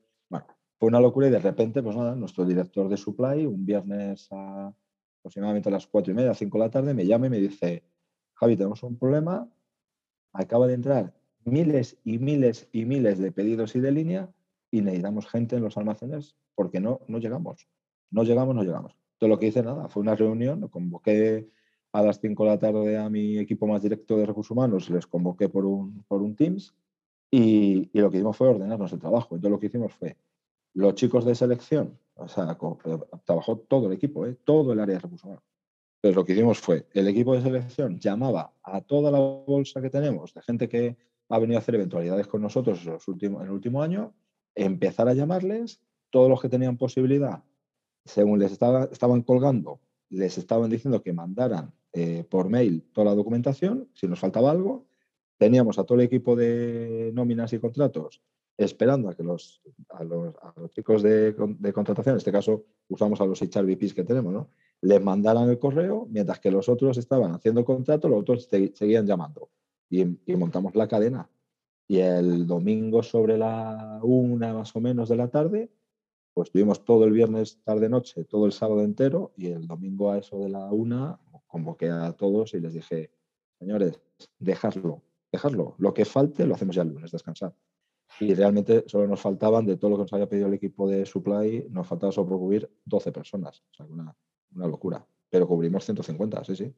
fue 0.80 0.88
una 0.88 0.98
locura 0.98 1.28
y 1.28 1.30
de 1.30 1.38
repente, 1.38 1.82
pues 1.82 1.94
nada, 1.94 2.16
nuestro 2.16 2.46
director 2.46 2.88
de 2.88 2.96
supply 2.96 3.44
un 3.44 3.66
viernes 3.66 4.30
aproximadamente 4.32 5.68
a 5.68 5.72
las 5.72 5.86
cuatro 5.86 6.10
y 6.10 6.16
media, 6.16 6.32
cinco 6.32 6.56
de 6.56 6.64
la 6.64 6.70
tarde, 6.70 6.94
me 6.94 7.04
llama 7.04 7.26
y 7.26 7.30
me 7.30 7.38
dice, 7.38 7.84
Javi, 8.32 8.56
tenemos 8.56 8.82
un 8.82 8.96
problema, 8.96 9.46
acaba 10.32 10.66
de 10.66 10.72
entrar 10.72 11.12
miles 11.44 11.98
y 12.02 12.18
miles 12.18 12.66
y 12.72 12.86
miles 12.86 13.18
de 13.18 13.30
pedidos 13.30 13.76
y 13.76 13.80
de 13.80 13.92
línea 13.92 14.30
y 14.70 14.80
necesitamos 14.80 15.26
gente 15.28 15.56
en 15.56 15.64
los 15.64 15.76
almacenes 15.76 16.34
porque 16.54 16.80
no, 16.80 17.02
no 17.08 17.18
llegamos. 17.18 17.68
No 18.10 18.24
llegamos, 18.24 18.54
no 18.54 18.62
llegamos. 18.62 18.96
Todo 19.18 19.28
lo 19.28 19.38
que 19.38 19.48
hice, 19.48 19.62
nada, 19.62 19.90
fue 19.90 20.00
una 20.00 20.14
reunión, 20.14 20.66
convoqué 20.68 21.46
a 21.92 22.00
las 22.00 22.20
5 22.20 22.42
de 22.42 22.48
la 22.48 22.58
tarde 22.58 22.96
a 22.96 23.10
mi 23.10 23.36
equipo 23.36 23.66
más 23.66 23.82
directo 23.82 24.16
de 24.16 24.24
recursos 24.24 24.52
humanos, 24.52 24.88
les 24.88 25.06
convoqué 25.06 25.50
por 25.50 25.66
un, 25.66 26.04
por 26.04 26.22
un 26.22 26.34
Teams 26.34 26.74
y, 27.30 27.90
lo 27.98 28.10
que 28.10 28.16
hicimos 28.16 28.38
fue 28.38 28.48
ordenarnos 28.48 28.94
el 28.94 28.98
trabajo. 28.98 29.34
Entonces 29.34 29.50
lo 29.50 29.60
que 29.60 29.66
hicimos 29.66 29.92
fue, 29.92 30.16
los 30.74 30.94
chicos 30.94 31.24
de 31.24 31.34
selección, 31.34 31.98
o 32.14 32.28
sea, 32.28 32.56
trabajó 33.24 33.58
todo 33.58 33.86
el 33.86 33.92
equipo, 33.92 34.26
¿eh? 34.26 34.36
todo 34.44 34.72
el 34.72 34.80
área 34.80 34.96
de 34.96 35.00
recursos 35.00 35.24
humanos. 35.24 35.44
Entonces 35.96 36.16
lo 36.16 36.24
que 36.24 36.32
hicimos 36.32 36.58
fue, 36.58 36.86
el 36.92 37.08
equipo 37.08 37.34
de 37.34 37.42
selección 37.42 37.98
llamaba 37.98 38.54
a 38.62 38.80
toda 38.80 39.10
la 39.10 39.18
bolsa 39.18 39.82
que 39.82 39.90
tenemos 39.90 40.32
de 40.32 40.42
gente 40.42 40.68
que 40.68 40.96
ha 41.28 41.38
venido 41.38 41.58
a 41.58 41.60
hacer 41.60 41.74
eventualidades 41.74 42.26
con 42.26 42.42
nosotros 42.42 42.84
en, 42.84 42.92
los 42.92 43.06
últimos, 43.08 43.42
en 43.42 43.48
el 43.48 43.52
último 43.52 43.82
año, 43.82 44.14
empezar 44.54 45.08
a 45.08 45.14
llamarles, 45.14 45.82
todos 46.10 46.28
los 46.28 46.40
que 46.40 46.48
tenían 46.48 46.76
posibilidad, 46.76 47.44
según 48.04 48.38
les 48.38 48.52
estaba, 48.52 48.84
estaban 48.90 49.22
colgando, 49.22 49.80
les 50.08 50.38
estaban 50.38 50.70
diciendo 50.70 51.02
que 51.02 51.12
mandaran 51.12 51.72
eh, 51.92 52.24
por 52.28 52.48
mail 52.48 52.82
toda 52.92 53.06
la 53.06 53.14
documentación, 53.14 53.88
si 53.94 54.08
nos 54.08 54.18
faltaba 54.18 54.50
algo, 54.50 54.86
teníamos 55.36 55.78
a 55.78 55.84
todo 55.84 55.98
el 55.98 56.04
equipo 56.04 56.34
de 56.34 57.10
nóminas 57.14 57.52
y 57.52 57.58
contratos 57.58 58.22
esperando 58.64 59.08
a 59.08 59.14
que 59.14 59.22
los, 59.22 59.62
a 59.90 60.04
los, 60.04 60.34
chicos 60.72 61.02
de, 61.02 61.34
contratación, 61.72 62.14
en 62.14 62.18
este 62.18 62.32
caso 62.32 62.64
usamos 62.88 63.20
a 63.20 63.24
los 63.24 63.40
HRVPs 63.40 63.94
que 63.94 64.04
tenemos, 64.04 64.32
¿no? 64.32 64.50
les 64.82 65.02
mandaran 65.02 65.48
el 65.48 65.58
correo, 65.58 66.06
mientras 66.10 66.40
que 66.40 66.50
los 66.50 66.68
otros 66.68 66.96
estaban 66.98 67.32
haciendo 67.32 67.60
el 67.60 67.66
contrato, 67.66 68.08
los 68.08 68.20
otros 68.20 68.48
seguían 68.74 69.06
llamando. 69.06 69.50
Y, 69.88 70.02
y, 70.02 70.36
montamos 70.36 70.74
la 70.74 70.86
cadena. 70.86 71.28
Y 71.88 71.98
el 71.98 72.46
domingo 72.46 73.02
sobre 73.02 73.36
la 73.36 73.98
una 74.02 74.54
más 74.54 74.74
o 74.76 74.80
menos 74.80 75.08
de 75.08 75.16
la 75.16 75.28
tarde, 75.28 75.70
pues 76.32 76.50
tuvimos 76.50 76.84
todo 76.84 77.04
el 77.04 77.12
viernes 77.12 77.60
tarde-noche, 77.64 78.24
todo 78.24 78.46
el 78.46 78.52
sábado 78.52 78.82
entero, 78.82 79.32
y 79.36 79.48
el 79.48 79.66
domingo 79.66 80.12
a 80.12 80.18
eso 80.18 80.38
de 80.38 80.48
la 80.48 80.70
una 80.70 81.18
convoqué 81.46 81.90
a 81.90 82.12
todos 82.12 82.54
y 82.54 82.60
les 82.60 82.74
dije, 82.74 83.10
señores, 83.58 84.00
dejadlo, 84.38 85.02
dejadlo. 85.32 85.74
Lo 85.78 85.92
que 85.92 86.04
falte 86.04 86.46
lo 86.46 86.54
hacemos 86.54 86.76
ya 86.76 86.82
el 86.82 86.88
lunes, 86.88 87.10
descansar. 87.10 87.54
Y 88.18 88.34
realmente 88.34 88.84
solo 88.86 89.06
nos 89.06 89.20
faltaban, 89.20 89.64
de 89.64 89.76
todo 89.76 89.92
lo 89.92 89.96
que 89.96 90.02
nos 90.02 90.12
había 90.12 90.28
pedido 90.28 90.48
el 90.48 90.54
equipo 90.54 90.88
de 90.88 91.06
Supply, 91.06 91.66
nos 91.70 91.86
faltaba 91.86 92.12
solo 92.12 92.38
cubrir 92.38 92.68
12 92.84 93.12
personas. 93.12 93.62
O 93.70 93.74
sea, 93.74 93.86
una, 93.86 94.14
una 94.54 94.66
locura. 94.66 95.06
Pero 95.28 95.46
cubrimos 95.46 95.84
150, 95.84 96.44
sí, 96.44 96.56
sí. 96.56 96.74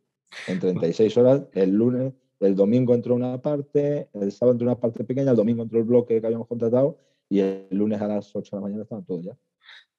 En 0.47 0.61
36 0.61 1.17
horas, 1.17 1.43
el 1.53 1.71
lunes, 1.71 2.13
el 2.41 2.55
domingo 2.55 2.95
entró 2.95 3.15
una 3.15 3.41
parte, 3.41 4.09
el 4.13 4.33
sábado 4.33 4.53
entró 4.53 4.67
una 4.67 4.79
parte 4.79 5.05
pequeña, 5.05 5.31
el 5.31 5.37
domingo 5.37 5.63
entró 5.63 5.79
el 5.79 5.85
bloque 5.85 6.21
que 6.21 6.27
habíamos 6.27 6.49
contratado 6.49 6.99
y 7.29 7.41
el 7.41 7.69
lunes 7.71 8.01
a 8.01 8.09
las 8.09 8.35
8 8.35 8.57
de 8.57 8.61
la 8.61 8.63
mañana 8.63 8.83
estaban 8.83 9.05
todos 9.05 9.25
ya. 9.25 9.37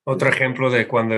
Otro 0.05 0.29
ejemplo 0.29 0.69
de 0.69 0.87
cuando, 0.87 1.15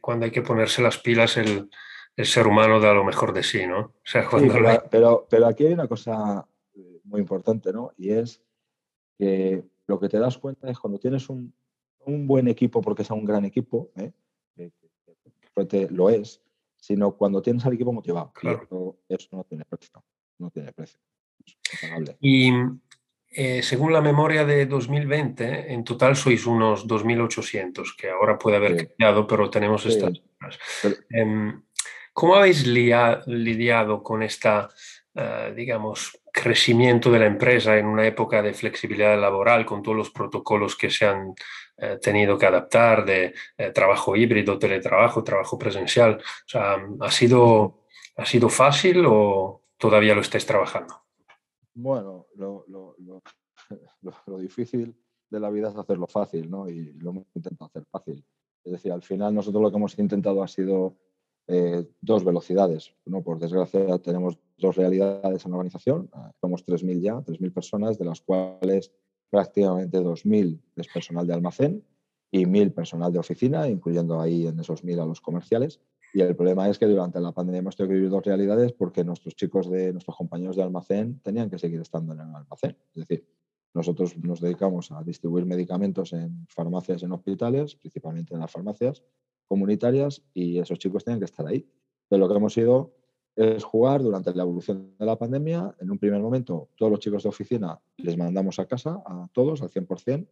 cuando 0.00 0.24
hay 0.24 0.30
que 0.30 0.42
ponerse 0.42 0.82
las 0.82 0.98
pilas 0.98 1.36
el, 1.36 1.68
el 2.16 2.26
ser 2.26 2.46
humano 2.46 2.80
da 2.80 2.94
lo 2.94 3.04
mejor 3.04 3.32
de 3.32 3.42
sí, 3.42 3.66
¿no? 3.66 3.78
O 3.78 3.94
sea, 4.02 4.26
cuando 4.26 4.54
pero, 4.90 5.26
pero, 5.28 5.46
aquí 5.46 5.66
hay 5.66 5.74
una 5.74 5.86
cosa 5.86 6.46
eh, 6.74 7.00
muy 7.04 7.20
importante, 7.20 7.72
¿no? 7.72 7.92
Y 7.98 8.10
es 8.10 8.42
que 9.18 9.64
lo 9.86 10.00
que 10.00 10.08
te 10.08 10.18
das 10.18 10.38
cuenta 10.38 10.70
es 10.70 10.78
cuando 10.78 10.98
tienes 10.98 11.28
un, 11.28 11.52
un 12.06 12.26
buen 12.26 12.48
equipo, 12.48 12.80
porque 12.80 13.02
es 13.02 13.10
un 13.10 13.24
gran 13.24 13.44
equipo, 13.44 13.90
¿eh? 13.96 14.12
lo 15.90 16.10
es, 16.10 16.42
sino 16.76 17.16
cuando 17.16 17.40
tienes 17.40 17.64
al 17.64 17.74
equipo 17.74 17.92
motivado. 17.92 18.32
Claro. 18.34 18.98
Eso, 19.08 19.28
no 19.32 19.44
tiene 19.44 19.64
precio. 19.64 20.04
No 20.38 20.50
tiene 20.50 20.72
precio. 20.72 21.00
y 22.20 22.50
eh, 23.30 23.62
según 23.62 23.92
la 23.92 24.00
memoria 24.00 24.44
de 24.44 24.66
2020, 24.66 25.72
en 25.72 25.84
total 25.84 26.14
sois 26.14 26.46
unos 26.46 26.86
2.800, 26.86 27.96
que 27.96 28.10
ahora 28.10 28.38
puede 28.38 28.56
haber 28.56 28.88
cambiado, 28.88 29.26
pero 29.26 29.48
tenemos 29.48 29.86
estas 29.86 30.20
em, 31.10 31.62
¿Cómo 32.16 32.34
habéis 32.34 32.66
lidiado 32.66 34.02
con 34.02 34.22
esta, 34.22 34.70
eh, 35.14 35.52
digamos, 35.54 36.18
crecimiento 36.42 37.10
de 37.10 37.18
la 37.18 37.26
empresa 37.26 37.78
en 37.78 37.86
una 37.86 38.06
época 38.06 38.42
de 38.42 38.52
flexibilidad 38.52 39.18
laboral, 39.18 39.64
con 39.64 39.82
todos 39.82 39.96
los 39.96 40.10
protocolos 40.10 40.76
que 40.76 40.90
se 40.90 41.06
han 41.06 41.34
eh, 41.78 41.98
tenido 42.00 42.36
que 42.36 42.44
adaptar 42.44 43.06
de 43.06 43.34
eh, 43.56 43.70
trabajo 43.70 44.14
híbrido, 44.14 44.58
teletrabajo, 44.58 45.24
trabajo 45.24 45.58
presencial? 45.58 46.20
¿ha 46.54 47.10
sido, 47.10 47.84
¿ha 48.16 48.26
sido 48.26 48.50
fácil 48.50 49.04
o 49.06 49.62
todavía 49.78 50.14
lo 50.14 50.20
estáis 50.20 50.44
trabajando? 50.44 50.94
Bueno, 51.72 52.26
lo, 52.36 52.66
lo, 52.68 54.38
difícil 54.38 54.94
de 55.30 55.40
la 55.40 55.48
vida 55.48 55.70
es 55.70 55.76
hacerlo 55.76 56.06
fácil, 56.06 56.50
¿no? 56.50 56.68
Y 56.68 56.92
lo 56.98 57.10
hemos 57.10 57.26
intentado 57.34 57.70
hacer 57.70 57.84
fácil. 57.90 58.22
Es 58.62 58.72
decir, 58.72 58.92
al 58.92 59.02
final 59.02 59.34
nosotros 59.34 59.62
lo 59.62 59.70
que 59.70 59.76
hemos 59.78 59.98
intentado 59.98 60.42
ha 60.42 60.48
sido 60.48 60.96
eh, 61.48 61.86
dos 62.00 62.24
velocidades. 62.24 62.92
¿no? 63.04 63.22
Por 63.22 63.38
desgracia, 63.38 63.98
tenemos 63.98 64.38
dos 64.58 64.76
realidades 64.76 65.44
en 65.44 65.50
la 65.50 65.56
organización. 65.58 66.08
Ah, 66.12 66.32
somos 66.40 66.64
3.000 66.64 67.00
ya, 67.00 67.14
3.000 67.16 67.52
personas, 67.52 67.98
de 67.98 68.04
las 68.04 68.20
cuales 68.20 68.92
prácticamente 69.30 69.98
2.000 69.98 70.60
es 70.76 70.88
personal 70.88 71.26
de 71.26 71.34
almacén 71.34 71.84
y 72.30 72.44
1.000 72.44 72.74
personal 72.74 73.12
de 73.12 73.18
oficina, 73.18 73.68
incluyendo 73.68 74.20
ahí 74.20 74.46
en 74.46 74.58
esos 74.60 74.84
1.000 74.84 75.02
a 75.02 75.06
los 75.06 75.20
comerciales. 75.20 75.80
Y 76.12 76.20
el 76.20 76.34
problema 76.34 76.68
es 76.68 76.78
que 76.78 76.86
durante 76.86 77.20
la 77.20 77.32
pandemia 77.32 77.58
hemos 77.58 77.76
tenido 77.76 77.90
que 77.90 77.94
vivir 77.96 78.10
dos 78.10 78.24
realidades 78.24 78.72
porque 78.72 79.04
nuestros 79.04 79.34
chicos 79.34 79.70
de 79.70 79.92
nuestros 79.92 80.16
compañeros 80.16 80.56
de 80.56 80.62
almacén 80.62 81.20
tenían 81.20 81.50
que 81.50 81.58
seguir 81.58 81.80
estando 81.80 82.14
en 82.14 82.20
el 82.20 82.34
almacén. 82.34 82.76
Es 82.94 83.06
decir, 83.06 83.26
nosotros 83.74 84.16
nos 84.16 84.40
dedicamos 84.40 84.90
a 84.92 85.02
distribuir 85.02 85.44
medicamentos 85.44 86.14
en 86.14 86.46
farmacias, 86.48 87.02
en 87.02 87.12
hospitales, 87.12 87.76
principalmente 87.76 88.32
en 88.32 88.40
las 88.40 88.50
farmacias, 88.50 89.02
comunitarias 89.46 90.22
y 90.32 90.58
esos 90.58 90.78
chicos 90.78 91.04
tienen 91.04 91.20
que 91.20 91.26
estar 91.26 91.46
ahí. 91.46 91.68
Pero 92.08 92.20
lo 92.20 92.28
que 92.28 92.36
hemos 92.36 92.56
ido 92.56 92.94
es 93.36 93.62
jugar 93.64 94.02
durante 94.02 94.34
la 94.34 94.42
evolución 94.42 94.96
de 94.98 95.06
la 95.06 95.16
pandemia. 95.16 95.74
En 95.78 95.90
un 95.90 95.98
primer 95.98 96.20
momento, 96.20 96.70
todos 96.74 96.90
los 96.90 97.00
chicos 97.00 97.22
de 97.22 97.28
oficina 97.28 97.78
les 97.98 98.16
mandamos 98.16 98.58
a 98.58 98.66
casa, 98.66 99.02
a 99.04 99.28
todos, 99.32 99.60
al 99.60 99.70
100%. 99.70 100.26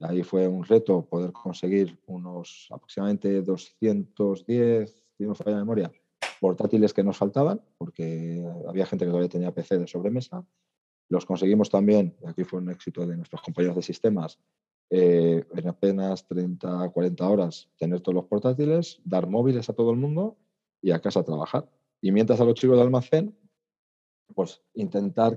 Ahí 0.00 0.22
fue 0.22 0.46
un 0.46 0.62
reto 0.62 1.04
poder 1.04 1.32
conseguir 1.32 1.98
unos 2.06 2.68
aproximadamente 2.70 3.42
210, 3.42 5.04
si 5.16 5.24
no 5.24 5.34
falla 5.34 5.50
la 5.50 5.58
memoria, 5.58 5.92
portátiles 6.40 6.94
que 6.94 7.02
nos 7.02 7.16
faltaban, 7.16 7.60
porque 7.76 8.46
había 8.68 8.86
gente 8.86 9.04
que 9.04 9.10
todavía 9.10 9.28
tenía 9.28 9.52
PC 9.52 9.78
de 9.78 9.88
sobremesa. 9.88 10.46
Los 11.08 11.26
conseguimos 11.26 11.68
también, 11.70 12.16
y 12.22 12.28
aquí 12.28 12.44
fue 12.44 12.60
un 12.60 12.70
éxito 12.70 13.04
de 13.04 13.16
nuestros 13.16 13.42
compañeros 13.42 13.74
de 13.74 13.82
sistemas, 13.82 14.38
eh, 14.90 15.44
en 15.54 15.68
apenas 15.68 16.26
30, 16.28 16.88
40 16.90 17.28
horas 17.28 17.68
tener 17.76 18.00
todos 18.00 18.14
los 18.14 18.24
portátiles, 18.26 19.00
dar 19.04 19.28
móviles 19.28 19.68
a 19.68 19.72
todo 19.72 19.90
el 19.90 19.96
mundo 19.96 20.38
y 20.80 20.92
a 20.92 21.00
casa 21.00 21.24
trabajar. 21.24 21.68
Y 22.00 22.12
mientras 22.12 22.40
a 22.40 22.44
los 22.44 22.54
chicos 22.54 22.76
de 22.76 22.82
almacén, 22.82 23.36
pues 24.34 24.62
intentar 24.74 25.36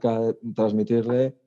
transmitirle 0.54 1.38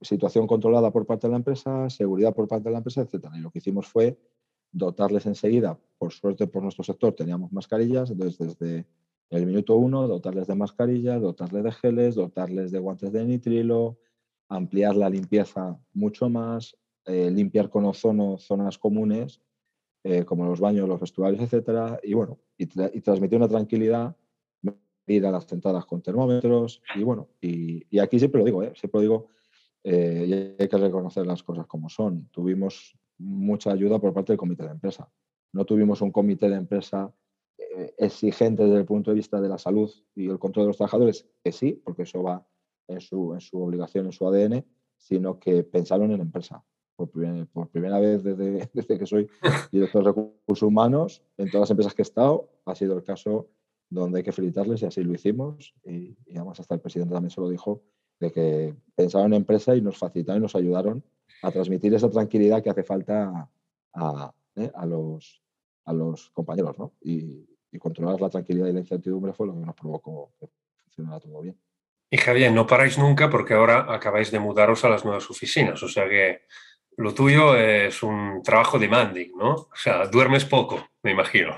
situación 0.00 0.46
controlada 0.46 0.90
por 0.90 1.06
parte 1.06 1.26
de 1.26 1.30
la 1.30 1.38
empresa, 1.38 1.88
seguridad 1.88 2.34
por 2.34 2.48
parte 2.48 2.64
de 2.64 2.72
la 2.72 2.78
empresa, 2.78 3.02
etc. 3.02 3.28
Y 3.34 3.40
lo 3.40 3.50
que 3.50 3.58
hicimos 3.58 3.86
fue 3.86 4.18
dotarles 4.72 5.26
enseguida, 5.26 5.78
por 5.96 6.12
suerte 6.12 6.46
por 6.46 6.62
nuestro 6.62 6.84
sector 6.84 7.14
teníamos 7.14 7.50
mascarillas, 7.52 8.10
entonces 8.10 8.58
desde 8.58 8.86
el 9.30 9.46
minuto 9.46 9.76
uno 9.76 10.06
dotarles 10.06 10.46
de 10.46 10.54
mascarillas, 10.54 11.22
dotarles 11.22 11.64
de 11.64 11.72
geles, 11.72 12.14
dotarles 12.14 12.70
de 12.70 12.78
guantes 12.78 13.10
de 13.12 13.24
nitrilo, 13.24 13.98
ampliar 14.48 14.96
la 14.96 15.08
limpieza 15.08 15.78
mucho 15.94 16.28
más, 16.28 16.76
eh, 17.06 17.30
limpiar 17.30 17.70
con 17.70 17.84
ozono 17.86 18.38
zonas 18.38 18.78
comunes, 18.78 19.40
eh, 20.04 20.24
como 20.24 20.44
los 20.44 20.60
baños, 20.60 20.88
los 20.88 21.00
vestuarios, 21.00 21.42
etcétera, 21.42 21.98
y 22.02 22.14
bueno, 22.14 22.38
y, 22.56 22.66
transmitir 22.66 23.38
una 23.38 23.48
tranquilidad, 23.48 24.16
ir 25.06 25.26
a 25.26 25.30
las 25.30 25.44
sentadas 25.44 25.84
con 25.86 26.02
termómetros, 26.02 26.82
y 26.94 27.02
bueno, 27.02 27.28
y, 27.40 27.98
aquí 27.98 28.18
siempre 28.18 28.40
lo 28.40 28.44
digo, 28.44 28.62
¿eh? 28.62 28.72
siempre 28.74 28.98
lo 28.98 29.02
digo, 29.02 29.26
y 29.84 30.32
hay 30.60 30.68
que 30.68 30.78
reconocer 30.78 31.26
las 31.26 31.42
cosas 31.42 31.66
como 31.66 31.88
son. 31.88 32.28
Tuvimos 32.32 32.98
mucha 33.18 33.70
ayuda 33.70 34.00
por 34.00 34.12
parte 34.12 34.32
del 34.32 34.38
comité 34.38 34.64
de 34.64 34.70
empresa. 34.70 35.08
No 35.52 35.64
tuvimos 35.64 36.00
un 36.00 36.10
comité 36.10 36.48
de 36.48 36.56
empresa 36.56 37.14
exigente 37.98 38.64
desde 38.64 38.78
el 38.78 38.84
punto 38.84 39.10
de 39.10 39.14
vista 39.14 39.40
de 39.40 39.48
la 39.48 39.58
salud 39.58 39.90
y 40.14 40.28
el 40.28 40.38
control 40.38 40.64
de 40.64 40.68
los 40.68 40.76
trabajadores, 40.76 41.26
que 41.42 41.52
sí, 41.52 41.80
porque 41.84 42.02
eso 42.02 42.22
va 42.22 42.46
en 42.88 43.00
su, 43.00 43.34
en 43.34 43.40
su 43.40 43.62
obligación, 43.62 44.06
en 44.06 44.12
su 44.12 44.26
ADN, 44.26 44.64
sino 44.96 45.38
que 45.38 45.62
pensaron 45.62 46.10
en 46.12 46.20
empresa 46.20 46.64
por, 46.96 47.10
primera 47.10 48.00
vez 48.00 48.22
desde, 48.22 48.68
desde, 48.72 48.98
que 48.98 49.06
soy 49.06 49.28
director 49.70 50.02
de 50.02 50.08
recursos 50.08 50.62
humanos, 50.62 51.22
en 51.36 51.50
todas 51.50 51.62
las 51.62 51.70
empresas 51.70 51.94
que 51.94 52.02
he 52.02 52.04
estado, 52.04 52.48
ha 52.64 52.74
sido 52.74 52.96
el 52.96 53.04
caso 53.04 53.48
donde 53.88 54.18
hay 54.18 54.24
que 54.24 54.32
felicitarles 54.32 54.82
y 54.82 54.86
así 54.86 55.02
lo 55.02 55.14
hicimos. 55.14 55.74
Y, 55.84 56.16
además 56.34 56.60
hasta 56.60 56.74
el 56.74 56.80
presidente 56.80 57.14
también 57.14 57.30
se 57.30 57.40
lo 57.40 57.48
dijo, 57.48 57.82
de 58.20 58.32
que 58.32 58.74
pensaron 58.94 59.32
en 59.32 59.38
empresa 59.40 59.76
y 59.76 59.80
nos 59.80 59.98
facilitaron 59.98 60.40
y 60.40 60.42
nos 60.42 60.56
ayudaron 60.56 61.04
a 61.42 61.50
transmitir 61.50 61.94
esa 61.94 62.10
tranquilidad 62.10 62.62
que 62.62 62.70
hace 62.70 62.82
falta 62.82 63.50
a, 63.92 64.24
a, 64.24 64.34
¿eh? 64.56 64.70
los, 64.86 65.42
a 65.84 65.92
los 65.92 66.30
compañeros. 66.30 66.78
¿no? 66.78 66.92
Y, 67.02 67.46
y 67.70 67.78
controlar 67.78 68.20
la 68.20 68.30
tranquilidad 68.30 68.68
y 68.68 68.72
la 68.72 68.80
incertidumbre 68.80 69.32
fue 69.32 69.46
lo 69.46 69.54
que 69.54 69.66
nos 69.66 69.74
provocó 69.74 70.32
que 70.38 70.48
funcionara 70.82 71.20
todo 71.20 71.40
bien. 71.42 71.58
Y 72.10 72.18
Javier, 72.18 72.52
no 72.52 72.66
paráis 72.66 72.98
nunca 72.98 73.28
porque 73.28 73.54
ahora 73.54 73.92
acabáis 73.92 74.30
de 74.30 74.38
mudaros 74.38 74.84
a 74.84 74.88
las 74.88 75.04
nuevas 75.04 75.28
oficinas, 75.28 75.82
o 75.82 75.88
sea 75.88 76.08
que 76.08 76.42
lo 76.96 77.12
tuyo 77.12 77.56
es 77.56 78.02
un 78.02 78.42
trabajo 78.42 78.78
demanding, 78.78 79.32
¿no? 79.36 79.50
O 79.50 79.68
sea, 79.74 80.06
duermes 80.06 80.44
poco, 80.44 80.88
me 81.02 81.10
imagino. 81.10 81.54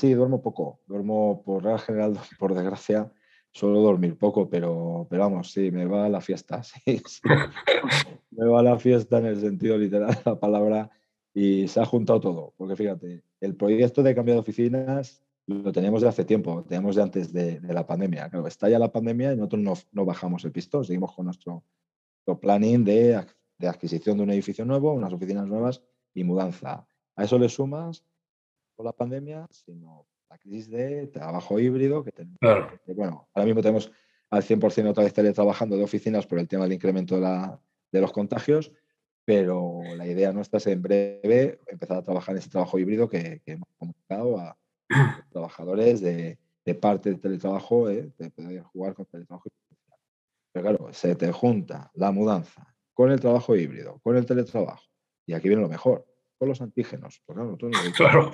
Sí, 0.00 0.14
duermo 0.14 0.40
poco. 0.40 0.80
Duermo 0.86 1.42
por 1.44 1.62
regla 1.62 1.78
general, 1.78 2.14
por 2.38 2.54
desgracia, 2.54 3.12
suelo 3.52 3.82
dormir 3.82 4.16
poco, 4.16 4.48
pero, 4.48 5.06
pero 5.10 5.24
vamos, 5.24 5.52
sí, 5.52 5.70
me 5.70 5.84
va 5.84 6.06
a 6.06 6.08
la 6.08 6.22
fiesta, 6.22 6.62
sí, 6.62 7.02
me 8.30 8.46
va 8.46 8.60
a 8.60 8.62
la 8.62 8.78
fiesta 8.78 9.18
en 9.18 9.26
el 9.26 9.38
sentido 9.38 9.76
literal 9.76 10.14
de 10.14 10.22
la 10.24 10.40
palabra 10.40 10.90
y 11.34 11.68
se 11.68 11.80
ha 11.80 11.84
juntado 11.84 12.18
todo, 12.18 12.54
porque 12.56 12.76
fíjate, 12.76 13.24
el 13.42 13.56
proyecto 13.56 14.02
de 14.02 14.14
cambio 14.14 14.32
de 14.32 14.40
oficinas 14.40 15.22
lo 15.46 15.70
teníamos 15.70 16.00
de 16.00 16.08
hace 16.08 16.24
tiempo, 16.24 16.54
lo 16.54 16.62
teníamos 16.62 16.96
de 16.96 17.02
antes 17.02 17.30
de, 17.30 17.60
la 17.60 17.86
pandemia. 17.86 18.30
Claro, 18.30 18.46
está 18.46 18.70
la 18.70 18.90
pandemia 18.90 19.34
y 19.34 19.36
nosotros 19.36 19.60
no, 19.60 19.74
no 19.92 20.06
bajamos 20.06 20.46
el 20.46 20.52
pistón, 20.52 20.82
seguimos 20.82 21.14
con 21.14 21.26
nuestro, 21.26 21.62
planning 22.40 22.84
de, 22.84 23.26
de, 23.58 23.68
adquisición 23.68 24.16
de 24.16 24.22
un 24.22 24.30
edificio 24.30 24.64
nuevo, 24.64 24.94
unas 24.94 25.12
oficinas 25.12 25.46
nuevas 25.46 25.82
y 26.14 26.24
mudanza. 26.24 26.86
A 27.16 27.24
eso 27.24 27.38
le 27.38 27.50
sumas 27.50 28.02
la 28.82 28.92
pandemia, 28.92 29.46
sino 29.50 30.06
la 30.28 30.38
crisis 30.38 30.70
de 30.70 31.08
trabajo 31.08 31.58
híbrido 31.58 32.04
que 32.04 32.12
tenemos. 32.12 32.38
bueno, 32.94 33.28
ahora 33.34 33.46
mismo 33.46 33.62
tenemos 33.62 33.90
al 34.30 34.42
100% 34.42 34.90
otra 34.90 35.04
vez 35.04 35.12
teletrabajando 35.12 35.76
de 35.76 35.82
oficinas 35.82 36.26
por 36.26 36.38
el 36.38 36.48
tema 36.48 36.64
del 36.64 36.74
incremento 36.74 37.16
de, 37.16 37.22
la, 37.22 37.60
de 37.90 38.00
los 38.00 38.12
contagios, 38.12 38.72
pero 39.24 39.80
la 39.96 40.06
idea 40.06 40.32
nuestra 40.32 40.58
es 40.58 40.66
en 40.68 40.82
breve 40.82 41.58
empezar 41.66 41.98
a 41.98 42.02
trabajar 42.02 42.34
en 42.34 42.38
ese 42.38 42.50
trabajo 42.50 42.78
híbrido 42.78 43.08
que, 43.08 43.42
hemos 43.44 43.68
comunicado 43.76 44.38
a 44.38 44.56
trabajadores 45.30 46.00
de, 46.00 46.38
parte 46.80 47.10
del 47.10 47.18
teletrabajo, 47.18 47.90
¿eh? 47.90 48.12
de 48.16 48.30
poder 48.30 48.62
jugar 48.62 48.94
con 48.94 49.04
teletrabajo. 49.06 49.50
Pero 50.52 50.62
claro, 50.62 50.92
se 50.92 51.16
te 51.16 51.32
junta 51.32 51.90
la 51.94 52.12
mudanza 52.12 52.72
con 52.94 53.10
el 53.10 53.18
trabajo 53.18 53.56
híbrido, 53.56 53.98
con 54.04 54.16
el 54.16 54.24
teletrabajo, 54.24 54.84
y 55.26 55.32
aquí 55.32 55.48
viene 55.48 55.62
lo 55.62 55.68
mejor, 55.68 56.06
con 56.38 56.48
los 56.48 56.60
antígenos. 56.60 57.20
claro, 57.96 58.30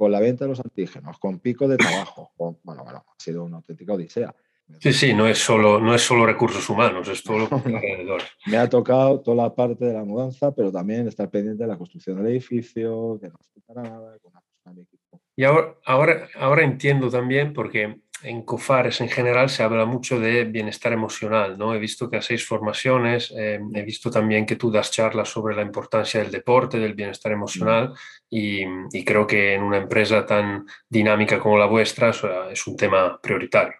con 0.00 0.10
la 0.10 0.18
venta 0.18 0.46
de 0.46 0.48
los 0.48 0.60
antígenos, 0.60 1.18
con 1.18 1.40
pico 1.40 1.68
de 1.68 1.76
trabajo. 1.76 2.32
bueno, 2.38 2.84
bueno, 2.84 3.04
ha 3.06 3.22
sido 3.22 3.44
una 3.44 3.58
auténtica 3.58 3.92
odisea. 3.92 4.34
Sí, 4.78 4.94
sí, 4.94 5.12
no 5.12 5.26
es 5.26 5.36
solo, 5.36 5.78
no 5.78 5.94
es 5.94 6.00
solo 6.00 6.24
recursos 6.24 6.66
humanos, 6.70 7.06
es 7.08 7.22
todo 7.22 7.40
lo 7.40 7.48
que 7.62 7.76
alrededor. 7.76 8.22
Me 8.46 8.56
ha 8.56 8.66
tocado 8.66 9.20
toda 9.20 9.36
la 9.36 9.54
parte 9.54 9.84
de 9.84 9.92
la 9.92 10.02
mudanza, 10.02 10.54
pero 10.54 10.72
también 10.72 11.06
estar 11.06 11.28
pendiente 11.28 11.64
de 11.64 11.68
la 11.68 11.76
construcción 11.76 12.16
del 12.16 12.28
edificio, 12.28 13.18
que 13.20 13.28
no 13.28 13.36
se 13.42 13.74
nada, 13.74 14.18
con 14.22 14.32
una 14.32 14.40
persona 14.40 14.74
de 14.74 14.82
equipo. 14.84 15.20
Y 15.36 15.44
ahora, 15.44 15.74
ahora, 15.84 16.28
ahora 16.34 16.64
entiendo 16.64 17.10
también, 17.10 17.52
porque 17.52 18.00
en 18.22 18.42
COFARES 18.42 19.00
en 19.00 19.08
general 19.08 19.48
se 19.48 19.62
habla 19.62 19.84
mucho 19.84 20.20
de 20.20 20.44
bienestar 20.44 20.92
emocional, 20.92 21.56
¿no? 21.56 21.74
He 21.74 21.78
visto 21.78 22.10
que 22.10 22.18
hacéis 22.18 22.46
formaciones, 22.46 23.32
eh, 23.36 23.60
he 23.74 23.82
visto 23.82 24.10
también 24.10 24.46
que 24.46 24.56
tú 24.56 24.70
das 24.70 24.90
charlas 24.90 25.28
sobre 25.28 25.56
la 25.56 25.62
importancia 25.62 26.20
del 26.20 26.30
deporte, 26.30 26.78
del 26.78 26.94
bienestar 26.94 27.32
emocional 27.32 27.94
y, 28.28 28.62
y 28.92 29.04
creo 29.04 29.26
que 29.26 29.54
en 29.54 29.62
una 29.62 29.78
empresa 29.78 30.26
tan 30.26 30.66
dinámica 30.88 31.40
como 31.40 31.58
la 31.58 31.66
vuestra 31.66 32.10
es 32.50 32.66
un 32.66 32.76
tema 32.76 33.18
prioritario. 33.20 33.74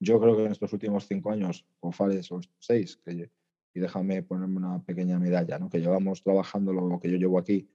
Yo 0.00 0.20
creo 0.20 0.36
que 0.36 0.44
en 0.44 0.52
estos 0.52 0.72
últimos 0.72 1.06
cinco 1.06 1.30
años, 1.30 1.66
COFARES 1.80 2.32
o 2.32 2.40
seis, 2.58 3.00
que, 3.04 3.30
y 3.74 3.80
déjame 3.80 4.22
ponerme 4.22 4.56
una 4.56 4.82
pequeña 4.82 5.18
medalla, 5.18 5.58
¿no? 5.58 5.70
que 5.70 5.80
llevamos 5.80 6.22
trabajando 6.22 6.72
lo 6.72 6.98
que 7.00 7.10
yo 7.10 7.16
llevo 7.16 7.38
aquí, 7.38 7.68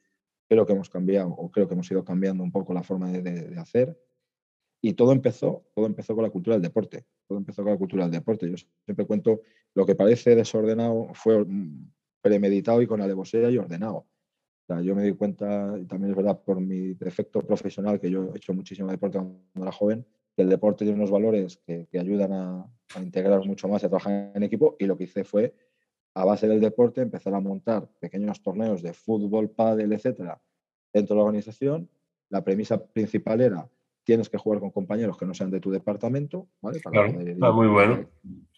creo 0.47 0.65
que 0.65 0.73
hemos 0.73 0.89
cambiado 0.89 1.29
o 1.29 1.49
creo 1.51 1.67
que 1.67 1.73
hemos 1.73 1.89
ido 1.89 2.03
cambiando 2.03 2.43
un 2.43 2.51
poco 2.51 2.73
la 2.73 2.83
forma 2.83 3.11
de, 3.11 3.21
de 3.21 3.59
hacer 3.59 3.97
y 4.81 4.93
todo 4.93 5.11
empezó, 5.11 5.65
todo 5.75 5.85
empezó 5.85 6.15
con 6.15 6.23
la 6.23 6.29
cultura 6.29 6.55
del 6.55 6.63
deporte. 6.63 7.05
Todo 7.27 7.37
empezó 7.37 7.63
con 7.63 7.73
la 7.73 7.77
cultura 7.77 8.03
del 8.03 8.11
deporte. 8.11 8.49
Yo 8.49 8.55
siempre 8.85 9.05
cuento 9.05 9.41
lo 9.75 9.85
que 9.85 9.95
parece 9.95 10.35
desordenado 10.35 11.09
fue 11.13 11.45
premeditado 12.21 12.81
y 12.81 12.87
con 12.87 13.01
alevosía 13.01 13.49
y 13.49 13.57
ordenado. 13.57 14.07
Yo 14.83 14.95
me 14.95 15.03
di 15.03 15.13
cuenta, 15.13 15.75
y 15.79 15.85
también 15.85 16.11
es 16.11 16.15
verdad 16.15 16.39
por 16.43 16.61
mi 16.61 16.93
defecto 16.93 17.41
profesional, 17.41 17.99
que 17.99 18.11
yo 18.11 18.31
he 18.31 18.37
hecho 18.37 18.53
muchísimo 18.53 18.91
deporte 18.91 19.17
cuando 19.17 19.41
era 19.55 19.71
joven, 19.71 20.05
que 20.35 20.43
el 20.43 20.49
deporte 20.49 20.85
tiene 20.85 20.99
unos 20.99 21.09
valores 21.09 21.57
que, 21.65 21.87
que 21.91 21.99
ayudan 21.99 22.31
a, 22.33 22.71
a, 22.95 22.99
integrar 23.01 23.43
mucho 23.45 23.67
más 23.67 23.81
y 23.81 23.87
a 23.87 23.89
trabajar 23.89 24.31
en 24.35 24.43
equipo. 24.43 24.75
Y 24.77 24.85
lo 24.85 24.95
que 24.95 25.05
hice 25.05 25.23
fue, 25.23 25.55
a 26.13 26.23
base 26.23 26.47
del 26.47 26.59
deporte, 26.59 27.01
empezar 27.01 27.33
a 27.33 27.39
montar 27.39 27.89
pequeños 27.99 28.43
torneos 28.43 28.83
de 28.83 28.93
fútbol, 28.93 29.49
pádel, 29.49 29.91
etcétera, 29.91 30.39
dentro 30.93 31.15
de 31.15 31.17
la 31.17 31.25
organización. 31.25 31.89
La 32.29 32.43
premisa 32.43 32.85
principal 32.85 33.41
era 33.41 33.67
tienes 34.09 34.27
que 34.27 34.39
jugar 34.39 34.59
con 34.59 34.71
compañeros 34.71 35.19
que 35.19 35.25
no 35.27 35.35
sean 35.35 35.51
de 35.51 35.59
tu 35.59 35.69
departamento, 35.69 36.47
¿vale? 36.61 36.79
Para 36.79 37.13
poder 37.13 37.37
ah, 37.39 37.51
muy 37.51 37.67
bueno. 37.67 38.09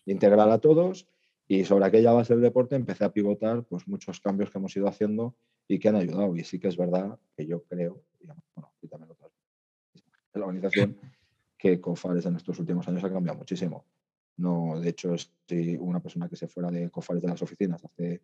integrar 0.06 0.50
a 0.50 0.60
todos. 0.60 1.10
Y 1.46 1.66
sobre 1.66 1.84
aquella 1.84 2.14
base 2.14 2.34
del 2.34 2.42
deporte 2.42 2.78
empecé 2.78 3.04
a 3.04 3.12
pivotar 3.12 3.66
pues, 3.66 3.86
muchos 3.86 4.22
cambios 4.22 4.50
que 4.50 4.60
hemos 4.60 4.74
ido 4.78 4.88
haciendo 4.88 5.36
y 5.68 5.78
que 5.78 5.90
han 5.90 5.98
ayudado. 5.98 6.38
Y 6.38 6.46
sí 6.46 6.58
que 6.58 6.70
es 6.70 6.78
verdad 6.78 7.20
que 7.36 7.46
yo 7.46 7.64
creo, 7.64 8.02
digamos, 8.18 8.46
bueno, 8.56 8.72
y 8.82 8.88
también 8.88 9.12
otras 9.12 9.30
la 10.36 10.46
organización, 10.46 10.98
que 11.58 11.82
COFARES 11.82 12.28
en 12.28 12.38
estos 12.38 12.58
últimos 12.58 12.88
años 12.88 13.04
ha 13.04 13.12
cambiado 13.12 13.38
muchísimo. 13.38 13.84
No, 14.38 14.80
de 14.80 14.88
hecho, 14.88 15.14
si 15.18 15.76
una 15.76 16.00
persona 16.00 16.30
que 16.30 16.38
se 16.38 16.48
fuera 16.48 16.72
de 16.72 16.90
COFARES 16.90 17.24
de 17.24 17.28
las 17.28 17.42
oficinas 17.42 17.84
hace 17.84 18.22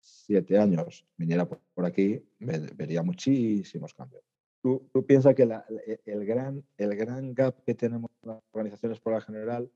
siete 0.00 0.58
años 0.58 1.06
viniera 1.18 1.46
por, 1.46 1.84
aquí, 1.84 2.24
vería 2.38 3.02
muchísimos 3.02 3.92
cambios 3.92 4.29
tú, 4.62 4.88
piensas 5.06 5.34
que 5.34 5.42
e, 5.42 6.00
el, 6.06 6.24
gran, 6.24 6.64
el 6.76 6.96
gran 6.96 7.34
gap 7.34 7.62
que 7.64 7.74
tenemos 7.74 8.10
en 8.22 8.30
las 8.30 8.42
organizaciones 8.52 9.00
por 9.00 9.12
la 9.12 9.20
general, 9.20 9.70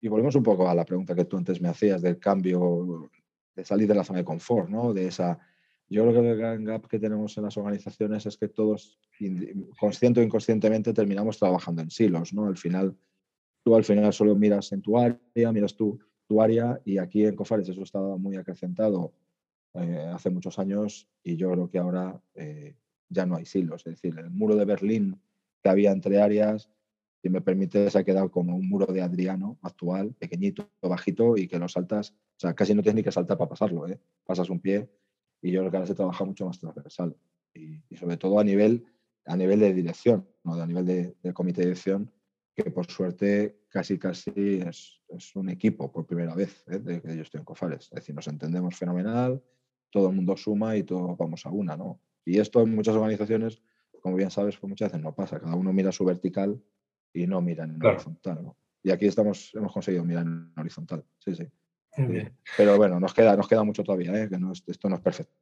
y 0.00 0.08
volvemos 0.08 0.34
un 0.34 0.42
poco 0.42 0.68
a 0.68 0.74
la 0.74 0.84
pregunta 0.84 1.14
que 1.14 1.24
tú 1.24 1.36
antes 1.36 1.60
me 1.60 1.68
hacías 1.68 2.02
del 2.02 2.18
cambio, 2.18 3.10
de 3.54 3.64
salir 3.64 3.88
de 3.88 3.94
la 3.94 4.04
zona 4.04 4.20
de 4.20 4.24
confort, 4.24 4.68
¿no? 4.68 4.92
De 4.92 5.06
esa, 5.06 5.38
yo 5.88 6.02
creo 6.02 6.22
que 6.22 6.30
el 6.30 6.36
gran 6.36 6.64
gap 6.64 6.86
que 6.86 6.98
tenemos 6.98 7.36
en 7.38 7.44
las 7.44 7.56
organizaciones 7.56 8.26
es 8.26 8.36
que 8.36 8.48
todos, 8.48 8.98
consciente 9.78 10.20
o 10.20 10.22
inconscientemente, 10.22 10.92
terminamos 10.92 11.38
trabajando 11.38 11.82
en 11.82 11.90
silos, 11.90 12.32
¿no? 12.34 12.46
Al 12.46 12.56
final, 12.56 12.96
tú 13.62 13.74
al 13.74 13.84
final 13.84 14.12
solo 14.12 14.34
miras 14.34 14.72
en 14.72 14.82
tu 14.82 14.98
área, 14.98 15.52
miras 15.52 15.74
tú 15.74 15.98
tu 16.26 16.42
área, 16.42 16.80
y 16.84 16.98
aquí 16.98 17.24
en 17.24 17.36
Cofares 17.36 17.68
eso 17.68 17.82
estaba 17.82 18.16
muy 18.16 18.36
acrecentado 18.36 19.12
eh, 19.74 20.10
hace 20.12 20.30
muchos 20.30 20.58
años, 20.58 21.08
y 21.22 21.36
yo 21.36 21.50
creo 21.52 21.70
que 21.70 21.78
ahora 21.78 22.20
eh, 22.34 22.74
ya 23.08 23.26
no 23.26 23.36
hay 23.36 23.46
silos. 23.46 23.86
Es 23.86 23.94
decir, 24.00 24.18
el 24.18 24.30
muro 24.30 24.56
de 24.56 24.64
Berlín 24.64 25.20
que 25.62 25.68
había 25.68 25.92
entre 25.92 26.20
áreas, 26.20 26.70
si 27.22 27.28
me 27.28 27.40
permite, 27.40 27.90
se 27.90 27.98
ha 27.98 28.04
quedado 28.04 28.30
como 28.30 28.56
un 28.56 28.68
muro 28.68 28.86
de 28.86 29.02
Adriano 29.02 29.58
actual, 29.62 30.14
pequeñito, 30.14 30.70
bajito, 30.80 31.36
y 31.36 31.48
que 31.48 31.58
lo 31.58 31.68
saltas, 31.68 32.10
o 32.10 32.38
sea, 32.38 32.54
casi 32.54 32.74
no 32.74 32.82
tienes 32.82 32.96
ni 32.96 33.02
que 33.02 33.10
saltar 33.10 33.36
para 33.36 33.48
pasarlo, 33.48 33.88
¿eh? 33.88 33.98
pasas 34.24 34.48
un 34.50 34.60
pie, 34.60 34.88
y 35.42 35.50
yo 35.50 35.60
creo 35.60 35.70
que 35.70 35.76
ahora 35.76 35.86
se 35.86 35.94
trabaja 35.94 36.24
mucho 36.24 36.46
más 36.46 36.58
transversal. 36.58 37.16
Y, 37.54 37.80
sobre 37.96 38.16
todo 38.16 38.38
a 38.38 38.44
nivel, 38.44 38.84
a 39.24 39.36
nivel 39.36 39.60
de 39.60 39.72
dirección, 39.72 40.28
¿no? 40.44 40.54
a 40.54 40.66
nivel 40.66 40.84
de, 40.84 41.32
comité 41.32 41.62
de 41.62 41.68
dirección, 41.68 42.12
que 42.54 42.70
por 42.70 42.86
suerte 42.86 43.60
casi 43.68 43.98
casi 43.98 44.30
es, 44.66 45.00
es 45.08 45.34
un 45.36 45.48
equipo 45.48 45.90
por 45.90 46.06
primera 46.06 46.34
vez 46.34 46.64
¿eh? 46.68 46.78
de 46.78 47.00
que 47.00 47.16
yo 47.16 47.22
estoy 47.22 47.40
en 47.40 47.44
Cofares. 47.44 47.84
Es 47.86 47.90
decir, 47.90 48.14
nos 48.14 48.28
entendemos 48.28 48.76
fenomenal, 48.76 49.42
todo 49.90 50.10
el 50.10 50.14
mundo 50.14 50.36
suma 50.36 50.76
y 50.76 50.82
todos 50.82 51.16
vamos 51.16 51.44
a 51.46 51.50
una, 51.50 51.76
¿no? 51.76 52.00
Y 52.26 52.40
esto 52.40 52.60
en 52.60 52.74
muchas 52.74 52.94
organizaciones, 52.96 53.62
como 54.02 54.16
bien 54.16 54.30
sabes, 54.30 54.58
pues 54.58 54.68
muchas 54.68 54.90
veces 54.90 55.02
no 55.02 55.14
pasa. 55.14 55.40
Cada 55.40 55.54
uno 55.54 55.72
mira 55.72 55.92
su 55.92 56.04
vertical 56.04 56.60
y 57.12 57.26
no 57.26 57.40
mira 57.40 57.64
en 57.64 57.82
horizontal. 57.82 58.52
Y 58.82 58.90
aquí 58.90 59.06
estamos, 59.06 59.52
hemos 59.54 59.72
conseguido 59.72 60.04
mirar 60.04 60.26
en 60.26 60.52
horizontal. 60.56 61.04
Sí, 61.18 61.34
sí. 61.34 61.46
Pero 62.56 62.76
bueno, 62.76 63.00
nos 63.00 63.14
queda, 63.14 63.36
nos 63.36 63.48
queda 63.48 63.62
mucho 63.62 63.82
todavía, 63.82 64.12
¿eh? 64.22 64.28
que 64.28 64.38
no 64.38 64.52
esto 64.52 64.88
no 64.88 64.96
es 64.96 65.00
perfecto. 65.00 65.34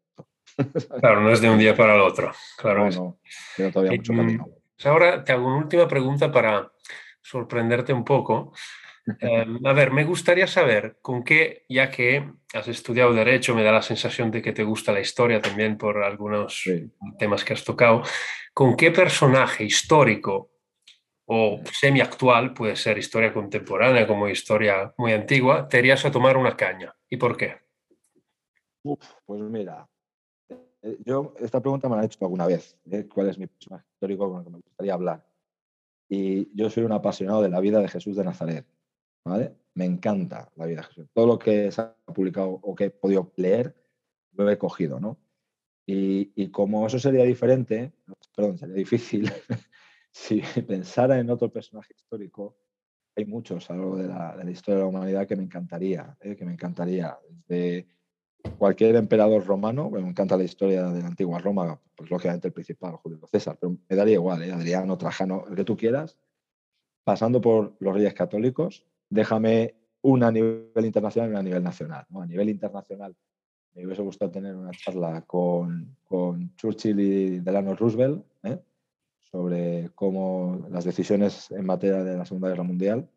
Claro, 1.00 1.20
no 1.20 1.30
es 1.30 1.40
de 1.40 1.50
un 1.50 1.58
día 1.58 1.74
para 1.74 1.96
el 1.96 2.02
otro. 2.02 2.30
Claro, 2.56 2.88
no, 2.90 3.18
queda 3.56 3.72
todavía 3.72 3.96
mucho 3.96 4.14
camino. 4.14 4.46
Pues 4.76 4.86
ahora 4.86 5.24
te 5.24 5.32
hago 5.32 5.46
una 5.46 5.56
última 5.56 5.88
pregunta 5.88 6.30
para 6.30 6.70
sorprenderte 7.20 7.92
un 7.92 8.04
poco. 8.04 8.52
Em, 9.20 9.66
a 9.66 9.72
ver, 9.72 9.92
me 9.92 10.04
gustaría 10.04 10.46
saber 10.46 10.98
con 11.02 11.22
qué, 11.24 11.64
ya 11.68 11.90
que 11.90 12.32
has 12.54 12.68
estudiado 12.68 13.12
Derecho, 13.12 13.54
me 13.54 13.62
da 13.62 13.72
la 13.72 13.82
sensación 13.82 14.30
de 14.30 14.40
que 14.40 14.52
te 14.52 14.64
gusta 14.64 14.92
la 14.92 15.00
historia 15.00 15.42
también 15.42 15.76
por 15.76 16.02
algunos 16.02 16.64
temas 17.18 17.44
que 17.44 17.52
has 17.52 17.64
tocado, 17.64 18.02
¿con 18.54 18.76
qué 18.76 18.90
personaje 18.90 19.64
histórico 19.64 20.50
o 21.26 21.60
semi-actual, 21.70 22.54
puede 22.54 22.76
ser 22.76 22.96
historia 22.96 23.32
contemporánea 23.32 24.06
como 24.06 24.28
historia 24.28 24.94
muy 24.96 25.12
antigua, 25.12 25.68
te 25.68 25.78
irías 25.80 26.04
a 26.04 26.10
tomar 26.10 26.36
una 26.36 26.56
caña? 26.56 26.94
¿Y 27.08 27.16
por 27.16 27.36
qué? 27.36 27.56
pues 29.24 29.40
mira, 29.40 29.88
eh, 30.82 30.98
yo 31.04 31.34
esta 31.40 31.60
pregunta 31.60 31.88
me 31.88 31.96
la 31.96 32.02
he 32.02 32.06
hecho 32.06 32.18
alguna 32.22 32.46
vez, 32.46 32.78
¿eh? 32.90 33.06
¿cuál 33.12 33.30
es 33.30 33.38
mi 33.38 33.46
personaje 33.46 33.86
histórico 33.94 34.30
con 34.30 34.38
el 34.38 34.44
que 34.44 34.50
me 34.50 34.58
gustaría 34.58 34.94
hablar? 34.94 35.26
Y 36.08 36.54
yo 36.54 36.68
soy 36.68 36.84
un 36.84 36.92
apasionado 36.92 37.40
de 37.42 37.48
la 37.48 37.60
vida 37.60 37.80
de 37.80 37.88
Jesús 37.88 38.16
de 38.16 38.24
Nazaret. 38.24 38.66
Me 39.74 39.84
encanta 39.84 40.50
la 40.56 40.66
vida 40.66 40.82
de 40.82 40.86
Jesús. 40.86 41.08
Todo 41.12 41.26
lo 41.26 41.38
que 41.38 41.72
se 41.72 41.80
ha 41.80 41.94
publicado 42.14 42.48
o 42.50 42.74
que 42.74 42.84
he 42.84 42.90
podido 42.90 43.32
leer, 43.36 43.74
lo 44.32 44.48
he 44.50 44.58
cogido, 44.58 45.00
¿no? 45.00 45.18
Y, 45.86 46.48
como 46.50 46.86
eso 46.86 46.98
sería 46.98 47.24
diferente, 47.24 47.92
perdón, 48.34 48.56
sería 48.56 48.74
difícil, 48.74 49.30
si 50.10 50.40
pensara 50.66 51.18
en 51.18 51.28
otro 51.28 51.52
personaje 51.52 51.92
histórico, 51.94 52.56
hay 53.16 53.26
muchos 53.26 53.70
a 53.70 53.74
lo 53.74 53.96
largo 53.96 54.34
de 54.36 54.44
la, 54.44 54.50
historia 54.50 54.76
de 54.76 54.82
la 54.82 54.88
humanidad 54.88 55.26
que 55.26 55.36
me 55.36 55.42
encantaría, 55.42 56.16
¿eh? 56.20 56.34
que 56.36 56.44
me 56.44 56.52
encantaría. 56.52 57.18
Desde 57.46 57.86
cualquier 58.58 58.96
emperador 58.96 59.44
romano, 59.44 59.90
me 59.90 60.00
encanta 60.00 60.36
la 60.36 60.44
historia 60.44 60.88
de 60.90 61.00
la 61.00 61.08
antigua 61.08 61.38
Roma, 61.38 61.80
pues 61.94 62.10
lógicamente 62.10 62.48
el 62.48 62.54
principal, 62.54 62.96
Julio 62.96 63.20
César, 63.26 63.58
pero 63.60 63.76
me 63.88 63.96
daría 63.96 64.14
igual, 64.14 64.42
¿eh? 64.42 64.52
Adriano, 64.52 64.96
Trajano, 64.96 65.44
el 65.48 65.54
que 65.54 65.64
tú 65.64 65.76
quieras, 65.76 66.18
pasando 67.04 67.40
por 67.40 67.76
los 67.78 67.94
reyes 67.94 68.14
católicos, 68.14 68.86
déjame 69.14 69.74
una 70.02 70.28
a 70.28 70.32
nivel 70.32 70.84
internacional 70.84 71.28
y 71.28 71.30
una 71.30 71.40
a 71.40 71.42
nivel 71.42 71.62
nacional. 71.62 72.06
A 72.14 72.26
nivel 72.26 72.48
internacional, 72.50 73.16
me 73.74 73.86
hubiese 73.86 74.02
gustado 74.02 74.30
tener 74.30 74.54
una 74.54 74.72
charla 74.72 75.22
con, 75.22 75.96
con 76.04 76.54
Churchill 76.56 77.00
y 77.00 77.40
Delano 77.40 77.74
Roosevelt 77.74 78.24
¿eh? 78.42 78.58
sobre 79.18 79.90
cómo 79.94 80.66
las 80.70 80.84
decisiones 80.84 81.50
en 81.52 81.64
materia 81.64 82.04
de 82.04 82.16
la 82.16 82.24
Segunda 82.24 82.48
Guerra 82.48 82.64
Mundial. 82.64 83.08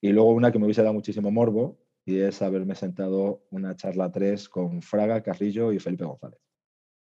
Y 0.00 0.12
luego 0.12 0.30
una 0.30 0.52
que 0.52 0.58
me 0.58 0.64
hubiese 0.66 0.82
dado 0.82 0.94
muchísimo 0.94 1.30
morbo, 1.30 1.78
y 2.06 2.20
es 2.20 2.42
haberme 2.42 2.74
sentado 2.74 3.44
una 3.50 3.74
charla 3.76 4.12
3 4.12 4.48
con 4.48 4.82
Fraga, 4.82 5.22
Carrillo 5.22 5.72
y 5.72 5.78
Felipe 5.78 6.04
González. 6.04 6.38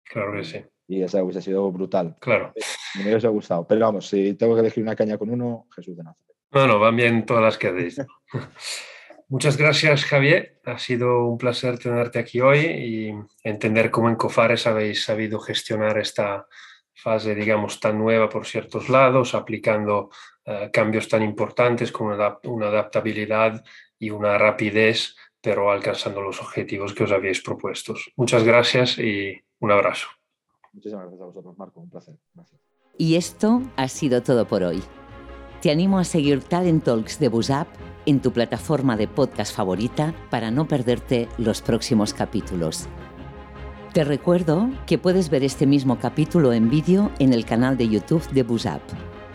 Claro 0.03 0.33
que 0.37 0.43
sí. 0.43 0.63
Y 0.87 1.01
esa 1.01 1.21
hubiese 1.21 1.41
sido 1.41 1.69
brutal. 1.71 2.15
Claro. 2.21 2.53
Me 2.95 3.03
hubiese 3.03 3.27
gustado. 3.27 3.67
Pero 3.67 3.81
vamos, 3.81 4.07
si 4.07 4.33
tengo 4.35 4.55
que 4.55 4.61
elegir 4.61 4.83
una 4.83 4.95
caña 4.95 5.17
con 5.17 5.29
uno, 5.29 5.67
Jesús 5.75 5.97
de 5.97 6.03
Nazaret. 6.03 6.36
Bueno, 6.51 6.79
van 6.79 6.95
bien 6.95 7.25
todas 7.25 7.43
las 7.43 7.57
que 7.57 7.67
hacéis. 7.67 8.01
Muchas 9.29 9.57
gracias, 9.57 10.05
Javier. 10.05 10.61
Ha 10.65 10.77
sido 10.77 11.25
un 11.25 11.37
placer 11.37 11.77
tenerte 11.77 12.17
aquí 12.19 12.39
hoy 12.39 12.59
y 12.59 13.13
entender 13.43 13.91
cómo 13.91 14.07
en 14.09 14.15
Cofares 14.15 14.65
habéis 14.67 15.03
sabido 15.03 15.39
gestionar 15.39 15.97
esta 15.97 16.47
fase, 16.93 17.35
digamos, 17.35 17.79
tan 17.79 17.97
nueva 17.97 18.29
por 18.29 18.45
ciertos 18.45 18.87
lados, 18.87 19.35
aplicando 19.35 20.09
eh, 20.45 20.69
cambios 20.71 21.09
tan 21.09 21.23
importantes 21.23 21.91
como 21.91 22.13
una, 22.13 22.37
una 22.43 22.67
adaptabilidad 22.67 23.63
y 23.99 24.11
una 24.11 24.37
rapidez, 24.37 25.15
pero 25.41 25.71
alcanzando 25.71 26.21
los 26.21 26.41
objetivos 26.41 26.93
que 26.93 27.03
os 27.03 27.11
habéis 27.11 27.41
propuesto. 27.41 27.95
Muchas 28.15 28.43
gracias 28.45 28.97
y 28.97 29.37
un 29.59 29.71
abrazo. 29.71 30.07
Muchísimas 30.71 31.03
gracias 31.03 31.21
a 31.21 31.25
vosotros, 31.25 31.57
Marco. 31.57 31.81
Un 31.81 31.89
placer. 31.89 32.15
Gracias. 32.33 32.61
Y 32.97 33.15
esto 33.15 33.61
ha 33.75 33.89
sido 33.89 34.23
todo 34.23 34.47
por 34.47 34.63
hoy. 34.63 34.81
Te 35.67 35.73
animo 35.73 35.99
a 35.99 36.05
seguir 36.05 36.41
Talent 36.43 36.85
Talks 36.85 37.19
de 37.19 37.27
Busap 37.27 37.67
en 38.05 38.21
tu 38.21 38.31
plataforma 38.31 38.95
de 38.95 39.09
podcast 39.09 39.53
favorita 39.53 40.15
para 40.29 40.49
no 40.49 40.65
perderte 40.65 41.27
los 41.37 41.61
próximos 41.61 42.13
capítulos. 42.13 42.87
Te 43.91 44.05
recuerdo 44.05 44.69
que 44.85 44.97
puedes 44.97 45.29
ver 45.29 45.43
este 45.43 45.67
mismo 45.67 45.99
capítulo 45.99 46.53
en 46.53 46.69
vídeo 46.69 47.11
en 47.19 47.33
el 47.33 47.43
canal 47.43 47.75
de 47.75 47.89
YouTube 47.89 48.25
de 48.29 48.43
Busap. 48.43 48.81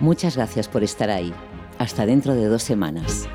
Muchas 0.01 0.37
gracias 0.37 0.68
por 0.68 0.83
estar 0.83 1.11
ahí. 1.11 1.35
Hasta 1.77 2.07
dentro 2.07 2.35
de 2.35 2.47
dos 2.47 2.62
semanas. 2.62 3.29